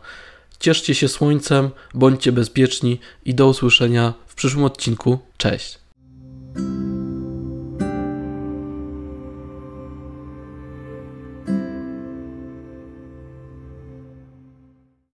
Cieszcie 0.60 0.96
się 0.96 1.08
słońcem, 1.08 1.70
bądźcie 1.94 2.32
bezpieczni 2.32 3.00
i 3.26 3.36
do 3.36 3.48
usłyszenia 3.48 4.14
w 4.28 4.36
przyszłym 4.36 4.64
odcinku. 4.64 5.20
Cześć. 5.38 5.80